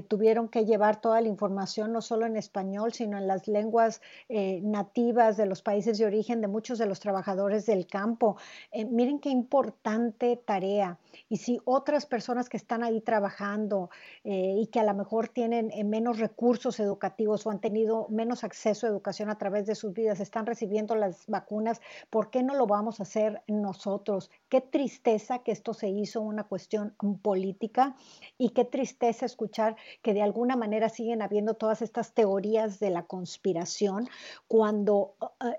tuvieron 0.07 0.47
que 0.47 0.65
llevar 0.65 1.01
toda 1.01 1.21
la 1.21 1.27
información, 1.27 1.91
no 1.91 2.01
solo 2.01 2.25
en 2.25 2.37
español, 2.37 2.93
sino 2.93 3.17
en 3.17 3.27
las 3.27 3.47
lenguas 3.47 4.01
nativas 4.29 5.37
de 5.37 5.45
los 5.45 5.61
países 5.61 5.97
de 5.97 6.05
origen 6.05 6.41
de 6.41 6.47
muchos 6.47 6.77
de 6.77 6.85
los 6.85 6.99
trabajadores 6.99 7.65
del 7.65 7.87
campo. 7.87 8.37
miren 8.73 9.19
qué 9.19 9.29
importante 9.29 10.37
tarea. 10.45 10.97
Y 11.29 11.37
si 11.37 11.59
otras 11.65 12.06
personas 12.07 12.49
que 12.49 12.57
están 12.57 12.83
ahí 12.83 13.01
trabajando 13.01 13.89
eh, 14.23 14.55
y 14.57 14.67
que 14.67 14.79
a 14.79 14.83
lo 14.83 14.93
mejor 14.93 15.29
tienen 15.29 15.71
eh, 15.71 15.83
menos 15.83 16.19
recursos 16.19 16.79
educativos 16.79 17.45
o 17.45 17.51
han 17.51 17.59
tenido 17.59 18.07
menos 18.09 18.43
acceso 18.43 18.87
a 18.87 18.89
educación 18.89 19.29
a 19.29 19.37
través 19.37 19.65
de 19.65 19.75
sus 19.75 19.93
vidas, 19.93 20.19
están 20.19 20.45
recibiendo 20.45 20.95
las 20.95 21.25
vacunas, 21.27 21.81
¿por 22.09 22.29
qué 22.29 22.43
no 22.43 22.55
lo 22.55 22.67
vamos 22.67 22.99
a 22.99 23.03
hacer 23.03 23.41
nosotros? 23.47 24.31
Qué 24.49 24.61
tristeza 24.61 25.39
que 25.39 25.51
esto 25.51 25.73
se 25.73 25.89
hizo 25.89 26.21
una 26.21 26.45
cuestión 26.45 26.95
política 27.21 27.95
y 28.37 28.49
qué 28.49 28.65
tristeza 28.65 29.25
escuchar 29.25 29.75
que 30.01 30.13
de 30.13 30.21
alguna 30.21 30.55
manera 30.55 30.89
siguen 30.89 31.21
habiendo 31.21 31.53
todas 31.53 31.81
estas 31.81 32.13
teorías 32.13 32.79
de 32.79 32.89
la 32.89 33.03
conspiración 33.03 34.07
cuando... 34.47 35.15
Eh, 35.43 35.57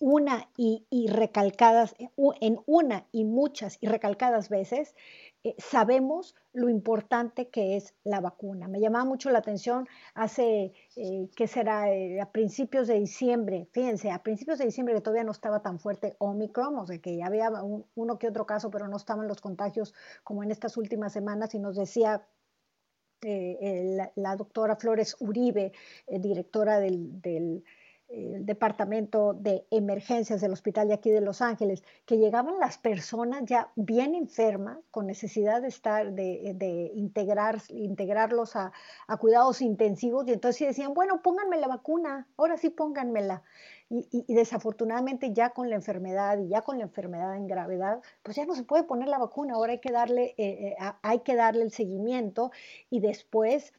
una 0.00 0.48
y, 0.56 0.86
y, 0.90 1.06
recalcadas, 1.06 1.94
en 2.40 2.60
una 2.66 3.06
y 3.12 3.24
muchas 3.24 3.78
y 3.80 3.86
recalcadas 3.86 4.48
veces, 4.48 4.94
eh, 5.44 5.54
sabemos 5.58 6.34
lo 6.54 6.70
importante 6.70 7.50
que 7.50 7.76
es 7.76 7.94
la 8.02 8.20
vacuna. 8.20 8.66
Me 8.66 8.80
llamaba 8.80 9.04
mucho 9.04 9.30
la 9.30 9.40
atención 9.40 9.86
hace, 10.14 10.72
eh, 10.96 11.28
¿qué 11.36 11.46
será? 11.46 11.92
Eh, 11.92 12.18
a 12.18 12.32
principios 12.32 12.86
de 12.88 12.94
diciembre, 12.98 13.68
fíjense, 13.72 14.10
a 14.10 14.22
principios 14.22 14.58
de 14.58 14.64
diciembre 14.64 14.94
que 14.94 15.02
todavía 15.02 15.24
no 15.24 15.32
estaba 15.32 15.60
tan 15.60 15.78
fuerte 15.78 16.16
Omicron, 16.18 16.78
o 16.78 16.86
sea 16.86 16.98
que 16.98 17.18
ya 17.18 17.26
había 17.26 17.50
uno 17.94 18.18
que 18.18 18.28
otro 18.28 18.46
caso, 18.46 18.70
pero 18.70 18.88
no 18.88 18.96
estaban 18.96 19.28
los 19.28 19.42
contagios 19.42 19.92
como 20.22 20.42
en 20.42 20.50
estas 20.50 20.78
últimas 20.78 21.12
semanas 21.12 21.54
y 21.54 21.58
nos 21.58 21.76
decía 21.76 22.26
la, 23.20 24.36
doctora 24.36 24.76
Flores 24.76 25.16
Uribe, 25.18 25.72
directora 26.06 26.78
del 26.78 27.64
el 28.08 28.46
departamento 28.46 29.34
de 29.34 29.66
emergencias 29.70 30.40
del 30.40 30.52
hospital 30.52 30.88
de 30.88 30.94
aquí 30.94 31.10
de 31.10 31.20
Los 31.20 31.40
Ángeles, 31.40 31.82
que 32.04 32.18
llegaban 32.18 32.58
las 32.58 32.78
personas 32.78 33.42
ya 33.44 33.70
bien 33.76 34.14
enfermas, 34.14 34.78
con 34.90 35.06
necesidad 35.06 35.62
de 35.62 35.68
estar, 35.68 36.12
de, 36.12 36.92
integrar, 36.94 37.58
integrarlos 37.68 38.56
a, 38.56 38.72
cuidados 39.18 39.62
intensivos, 39.62 40.26
y 40.28 40.32
entonces 40.32 40.68
decían, 40.68 40.94
bueno, 40.94 41.22
pónganme 41.22 41.58
la 41.58 41.68
vacuna, 41.68 42.26
ahora 42.36 42.56
sí 42.56 42.70
pónganmela. 42.70 43.42
Y, 43.90 44.24
desafortunadamente 44.32 45.32
ya 45.32 45.50
con 45.50 45.68
la 45.70 45.76
enfermedad 45.76 46.38
y 46.38 46.48
ya 46.48 46.62
con 46.62 46.78
la 46.78 46.84
enfermedad 46.84 47.36
en 47.36 47.46
gravedad, 47.46 48.00
pues 48.22 48.36
ya 48.36 48.46
no 48.46 48.54
se 48.54 48.64
puede 48.64 48.84
poner 48.84 49.08
la 49.08 49.18
vacuna, 49.18 49.54
ahora 49.54 49.72
hay 49.72 49.80
que 49.80 49.92
darle, 49.92 50.34
eh, 50.36 50.68
eh, 50.68 50.76
hay 51.02 51.20
que 51.20 51.36
darle 51.36 51.62
el 51.62 51.70
seguimiento 51.70 52.50
y 52.90 53.00
después 53.00 53.72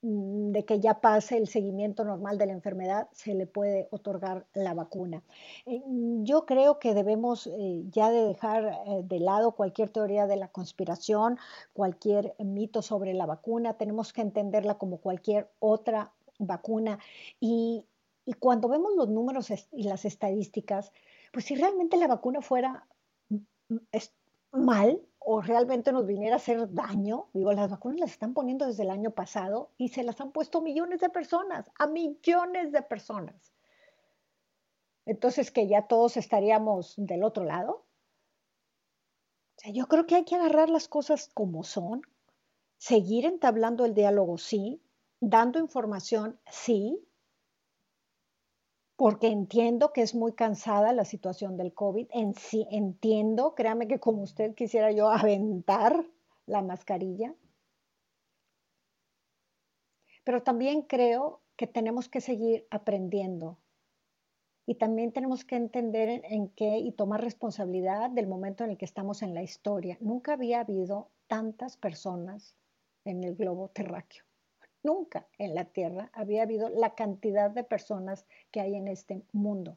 de 0.00 0.64
que 0.64 0.78
ya 0.78 1.00
pase 1.00 1.36
el 1.36 1.48
seguimiento 1.48 2.04
normal 2.04 2.38
de 2.38 2.46
la 2.46 2.52
enfermedad, 2.52 3.08
se 3.12 3.34
le 3.34 3.46
puede 3.46 3.88
otorgar 3.90 4.46
la 4.54 4.72
vacuna. 4.72 5.24
Eh, 5.66 5.82
yo 6.22 6.46
creo 6.46 6.78
que 6.78 6.94
debemos 6.94 7.48
eh, 7.48 7.82
ya 7.90 8.10
de 8.10 8.22
dejar 8.22 8.64
eh, 8.64 9.02
de 9.02 9.18
lado 9.18 9.52
cualquier 9.52 9.90
teoría 9.90 10.26
de 10.26 10.36
la 10.36 10.48
conspiración, 10.48 11.38
cualquier 11.72 12.36
mito 12.38 12.80
sobre 12.80 13.12
la 13.12 13.26
vacuna, 13.26 13.74
tenemos 13.74 14.12
que 14.12 14.20
entenderla 14.20 14.78
como 14.78 14.98
cualquier 14.98 15.50
otra 15.58 16.12
vacuna. 16.38 17.00
Y, 17.40 17.84
y 18.24 18.34
cuando 18.34 18.68
vemos 18.68 18.92
los 18.96 19.08
números 19.08 19.50
y 19.72 19.82
las 19.82 20.04
estadísticas, 20.04 20.92
pues 21.32 21.46
si 21.46 21.56
realmente 21.56 21.96
la 21.96 22.06
vacuna 22.06 22.40
fuera 22.40 22.86
mm, 23.30 23.36
mm, 23.68 23.78
mal, 24.52 25.00
o 25.18 25.42
realmente 25.42 25.92
nos 25.92 26.06
viniera 26.06 26.36
a 26.36 26.38
hacer 26.38 26.72
daño, 26.72 27.28
digo, 27.34 27.52
las 27.52 27.70
vacunas 27.70 28.00
las 28.00 28.10
están 28.12 28.32
poniendo 28.32 28.66
desde 28.66 28.84
el 28.84 28.90
año 28.90 29.10
pasado 29.10 29.70
y 29.76 29.88
se 29.88 30.02
las 30.02 30.20
han 30.20 30.32
puesto 30.32 30.62
millones 30.62 31.00
de 31.00 31.10
personas, 31.10 31.70
a 31.78 31.86
millones 31.86 32.72
de 32.72 32.82
personas. 32.82 33.52
Entonces, 35.04 35.50
que 35.50 35.66
ya 35.66 35.86
todos 35.86 36.16
estaríamos 36.16 36.94
del 36.96 37.24
otro 37.24 37.44
lado. 37.44 37.84
Yo 39.72 39.86
creo 39.86 40.06
que 40.06 40.14
hay 40.14 40.24
que 40.24 40.36
agarrar 40.36 40.70
las 40.70 40.88
cosas 40.88 41.30
como 41.34 41.64
son, 41.64 42.02
seguir 42.76 43.26
entablando 43.26 43.84
el 43.84 43.94
diálogo, 43.94 44.38
sí, 44.38 44.80
dando 45.20 45.58
información, 45.58 46.38
sí, 46.50 47.07
porque 48.98 49.28
entiendo 49.28 49.92
que 49.92 50.02
es 50.02 50.16
muy 50.16 50.32
cansada 50.32 50.92
la 50.92 51.04
situación 51.04 51.56
del 51.56 51.72
COVID. 51.72 52.08
En 52.10 52.34
sí, 52.34 52.66
entiendo, 52.68 53.54
créame 53.54 53.86
que 53.86 54.00
como 54.00 54.22
usted 54.22 54.56
quisiera 54.56 54.90
yo 54.90 55.08
aventar 55.08 56.04
la 56.46 56.62
mascarilla. 56.62 57.32
Pero 60.24 60.42
también 60.42 60.82
creo 60.82 61.40
que 61.54 61.68
tenemos 61.68 62.08
que 62.08 62.20
seguir 62.20 62.66
aprendiendo 62.70 63.56
y 64.66 64.74
también 64.74 65.12
tenemos 65.12 65.44
que 65.44 65.54
entender 65.54 66.20
en, 66.24 66.48
qué 66.48 66.78
y 66.78 66.90
tomar 66.90 67.20
responsabilidad 67.20 68.10
del 68.10 68.26
momento 68.26 68.64
en 68.64 68.70
el 68.70 68.78
que 68.78 68.84
estamos 68.84 69.22
en 69.22 69.32
la 69.32 69.44
historia. 69.44 69.96
Nunca 70.00 70.32
había 70.32 70.58
habido 70.58 71.08
tantas 71.28 71.76
personas 71.76 72.56
en 73.04 73.22
el 73.22 73.36
globo 73.36 73.68
terráqueo. 73.68 74.27
Nunca 74.88 75.28
en 75.36 75.54
la 75.54 75.66
Tierra 75.66 76.08
había 76.14 76.44
habido 76.44 76.70
la 76.70 76.94
cantidad 76.94 77.50
de 77.50 77.62
personas 77.62 78.24
que 78.50 78.62
hay 78.62 78.74
en 78.74 78.88
este 78.88 79.22
mundo. 79.32 79.76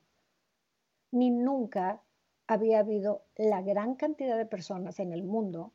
Ni 1.12 1.32
nunca 1.32 2.02
había 2.48 2.80
habido 2.80 3.26
la 3.36 3.62
gran 3.62 3.96
cantidad 3.96 4.38
de 4.38 4.46
personas 4.46 5.02
en 5.02 5.12
el 5.12 5.24
mundo 5.24 5.74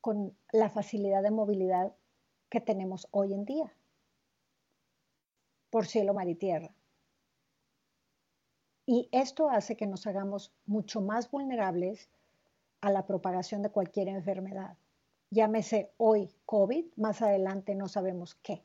con 0.00 0.38
la 0.52 0.70
facilidad 0.70 1.24
de 1.24 1.32
movilidad 1.32 1.96
que 2.48 2.60
tenemos 2.60 3.08
hoy 3.10 3.34
en 3.34 3.44
día, 3.44 3.74
por 5.70 5.86
cielo, 5.86 6.14
mar 6.14 6.28
y 6.28 6.36
tierra. 6.36 6.72
Y 8.86 9.08
esto 9.10 9.50
hace 9.50 9.76
que 9.76 9.88
nos 9.88 10.06
hagamos 10.06 10.54
mucho 10.64 11.00
más 11.00 11.28
vulnerables 11.28 12.08
a 12.82 12.92
la 12.92 13.04
propagación 13.04 13.62
de 13.62 13.70
cualquier 13.70 14.06
enfermedad 14.06 14.76
llámese 15.32 15.92
hoy 15.96 16.30
COVID, 16.44 16.84
más 16.96 17.22
adelante 17.22 17.74
no 17.74 17.88
sabemos 17.88 18.34
qué. 18.36 18.62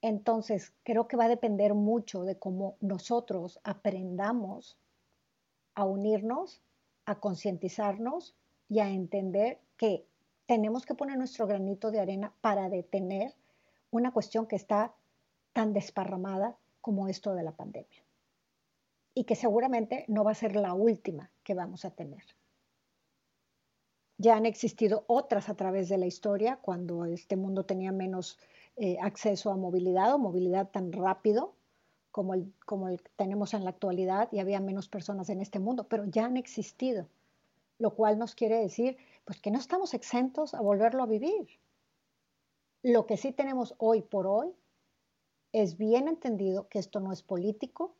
Entonces, 0.00 0.72
creo 0.84 1.08
que 1.08 1.16
va 1.16 1.24
a 1.24 1.28
depender 1.28 1.74
mucho 1.74 2.22
de 2.22 2.38
cómo 2.38 2.76
nosotros 2.80 3.58
aprendamos 3.64 4.78
a 5.74 5.84
unirnos 5.84 6.62
a 7.04 7.20
concientizarnos 7.20 8.34
y 8.68 8.80
a 8.80 8.90
entender 8.90 9.60
que 9.76 10.06
tenemos 10.46 10.84
que 10.84 10.94
poner 10.94 11.16
nuestro 11.16 11.46
granito 11.46 11.90
de 11.90 12.00
arena 12.00 12.34
para 12.40 12.68
detener 12.68 13.34
una 13.90 14.12
cuestión 14.12 14.46
que 14.46 14.56
está 14.56 14.94
tan 15.52 15.72
desparramada 15.72 16.56
como 16.80 17.08
esto 17.08 17.34
de 17.34 17.42
la 17.42 17.52
pandemia. 17.52 18.04
Y 19.14 19.24
que 19.24 19.34
seguramente 19.34 20.04
no 20.08 20.24
va 20.24 20.32
a 20.32 20.34
ser 20.34 20.56
la 20.56 20.74
última 20.74 21.30
que 21.42 21.54
vamos 21.54 21.84
a 21.84 21.90
tener. 21.90 22.22
Ya 24.18 24.36
han 24.36 24.46
existido 24.46 25.04
otras 25.08 25.48
a 25.48 25.54
través 25.54 25.88
de 25.88 25.98
la 25.98 26.06
historia, 26.06 26.56
cuando 26.56 27.04
este 27.04 27.36
mundo 27.36 27.64
tenía 27.64 27.92
menos 27.92 28.38
eh, 28.76 28.96
acceso 29.00 29.50
a 29.50 29.56
movilidad 29.56 30.14
o 30.14 30.18
movilidad 30.18 30.70
tan 30.70 30.92
rápido 30.92 31.54
como 32.10 32.32
el, 32.32 32.52
como 32.64 32.88
tenemos 33.16 33.52
en 33.52 33.64
la 33.64 33.70
actualidad 33.70 34.28
y 34.32 34.38
había 34.38 34.60
menos 34.60 34.88
personas 34.88 35.28
en 35.28 35.42
este 35.42 35.58
mundo, 35.58 35.86
pero 35.88 36.06
ya 36.06 36.24
han 36.24 36.38
existido, 36.38 37.08
lo 37.78 37.94
cual 37.94 38.18
nos 38.18 38.34
quiere 38.34 38.56
decir 38.56 38.96
pues 39.26 39.40
que 39.40 39.50
no 39.50 39.58
estamos 39.58 39.92
exentos 39.92 40.54
a 40.54 40.62
volverlo 40.62 41.02
a 41.02 41.06
vivir. 41.06 41.46
Lo 42.82 43.06
que 43.06 43.16
sí 43.16 43.32
tenemos 43.32 43.74
hoy 43.78 44.00
por 44.00 44.26
hoy 44.26 44.54
es 45.52 45.76
bien 45.76 46.08
entendido 46.08 46.68
que 46.68 46.78
esto 46.78 47.00
no 47.00 47.12
es 47.12 47.22
político, 47.22 47.94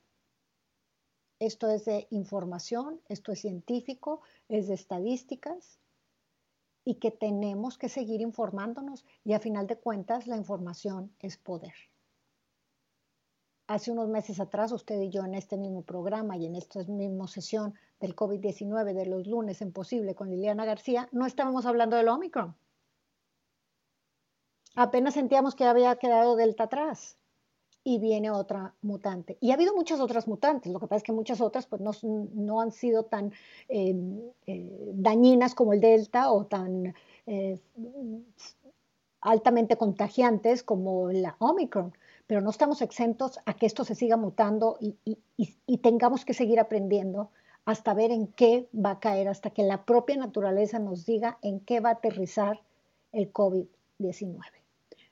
esto 1.38 1.68
es 1.68 1.84
de 1.84 2.06
información, 2.10 3.00
esto 3.08 3.32
es 3.32 3.40
científico, 3.40 4.22
es 4.48 4.68
de 4.68 4.74
estadísticas 4.74 5.78
y 6.86 6.94
que 6.94 7.10
tenemos 7.10 7.76
que 7.76 7.88
seguir 7.88 8.20
informándonos 8.20 9.04
y 9.24 9.32
a 9.32 9.40
final 9.40 9.66
de 9.66 9.76
cuentas 9.76 10.28
la 10.28 10.36
información 10.36 11.12
es 11.18 11.36
poder. 11.36 11.74
Hace 13.66 13.90
unos 13.90 14.08
meses 14.08 14.38
atrás, 14.38 14.70
usted 14.70 15.00
y 15.00 15.10
yo 15.10 15.24
en 15.24 15.34
este 15.34 15.56
mismo 15.56 15.82
programa 15.82 16.36
y 16.36 16.46
en 16.46 16.54
esta 16.54 16.84
misma 16.84 17.26
sesión 17.26 17.74
del 17.98 18.14
COVID-19 18.14 18.94
de 18.94 19.06
los 19.06 19.26
lunes 19.26 19.60
en 19.60 19.72
Posible 19.72 20.14
con 20.14 20.30
Liliana 20.30 20.64
García, 20.64 21.08
no 21.10 21.26
estábamos 21.26 21.66
hablando 21.66 21.96
del 21.96 22.08
Omicron. 22.08 22.56
Apenas 24.76 25.14
sentíamos 25.14 25.56
que 25.56 25.64
había 25.64 25.96
quedado 25.96 26.36
Delta 26.36 26.64
atrás 26.64 27.18
y 27.86 28.00
viene 28.00 28.32
otra 28.32 28.74
mutante. 28.82 29.38
Y 29.40 29.52
ha 29.52 29.54
habido 29.54 29.72
muchas 29.72 30.00
otras 30.00 30.26
mutantes, 30.26 30.72
lo 30.72 30.80
que 30.80 30.88
pasa 30.88 30.96
es 30.96 31.02
que 31.04 31.12
muchas 31.12 31.40
otras 31.40 31.68
pues, 31.68 31.80
no, 31.80 31.92
no 32.02 32.60
han 32.60 32.72
sido 32.72 33.04
tan 33.04 33.32
eh, 33.68 33.94
eh, 34.48 34.90
dañinas 34.94 35.54
como 35.54 35.72
el 35.72 35.80
Delta 35.80 36.32
o 36.32 36.46
tan 36.46 36.96
eh, 37.28 37.60
altamente 39.20 39.76
contagiantes 39.76 40.64
como 40.64 41.12
la 41.12 41.36
Omicron 41.38 41.92
pero 42.26 42.40
no 42.40 42.50
estamos 42.50 42.82
exentos 42.82 43.38
a 43.46 43.54
que 43.54 43.66
esto 43.66 43.84
se 43.84 43.94
siga 43.94 44.16
mutando 44.16 44.78
y, 44.80 45.78
tengamos 45.78 46.24
que 46.24 46.34
seguir 46.34 46.58
aprendiendo 46.58 47.30
hasta 47.64 47.94
ver 47.94 48.10
en 48.10 48.26
qué 48.26 48.68
va 48.74 48.92
a 48.92 48.98
caer, 48.98 49.28
hasta 49.28 49.50
que 49.50 49.62
la 49.62 49.84
propia 49.84 50.16
naturaleza 50.16 50.80
nos 50.80 51.06
diga 51.06 51.38
en 51.40 51.60
qué 51.60 51.78
va 51.78 51.90
a 51.90 51.92
aterrizar 51.92 52.60
el 53.12 53.32
COVID-19. 53.32 54.40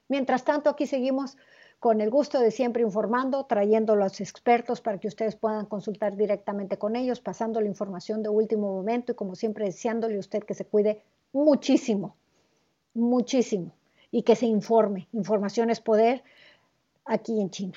Mientras 0.08 0.44
tanto, 0.44 0.70
aquí 0.70 0.88
seguimos 0.88 1.36
con 1.84 2.00
el 2.00 2.08
gusto 2.08 2.40
de 2.40 2.50
siempre 2.50 2.82
informando, 2.82 3.44
trayendo 3.44 3.94
los 3.94 4.18
expertos 4.22 4.80
para 4.80 4.96
que 4.96 5.06
ustedes 5.06 5.36
puedan 5.36 5.66
consultar 5.66 6.16
directamente 6.16 6.78
con 6.78 6.96
ellos, 6.96 7.20
pasando 7.20 7.60
la 7.60 7.68
información 7.68 8.22
de 8.22 8.30
último 8.30 8.72
momento 8.72 9.12
y 9.12 9.14
como 9.14 9.34
siempre 9.34 9.66
deseándole 9.66 10.16
a 10.16 10.20
usted 10.20 10.44
que 10.44 10.54
se 10.54 10.64
cuide 10.64 11.02
muchísimo, 11.34 12.16
muchísimo 12.94 13.70
y 14.10 14.22
que 14.22 14.34
se 14.34 14.46
informe. 14.46 15.08
Información 15.12 15.68
es 15.68 15.82
poder 15.82 16.24
aquí 17.04 17.38
en 17.38 17.50
China. 17.50 17.76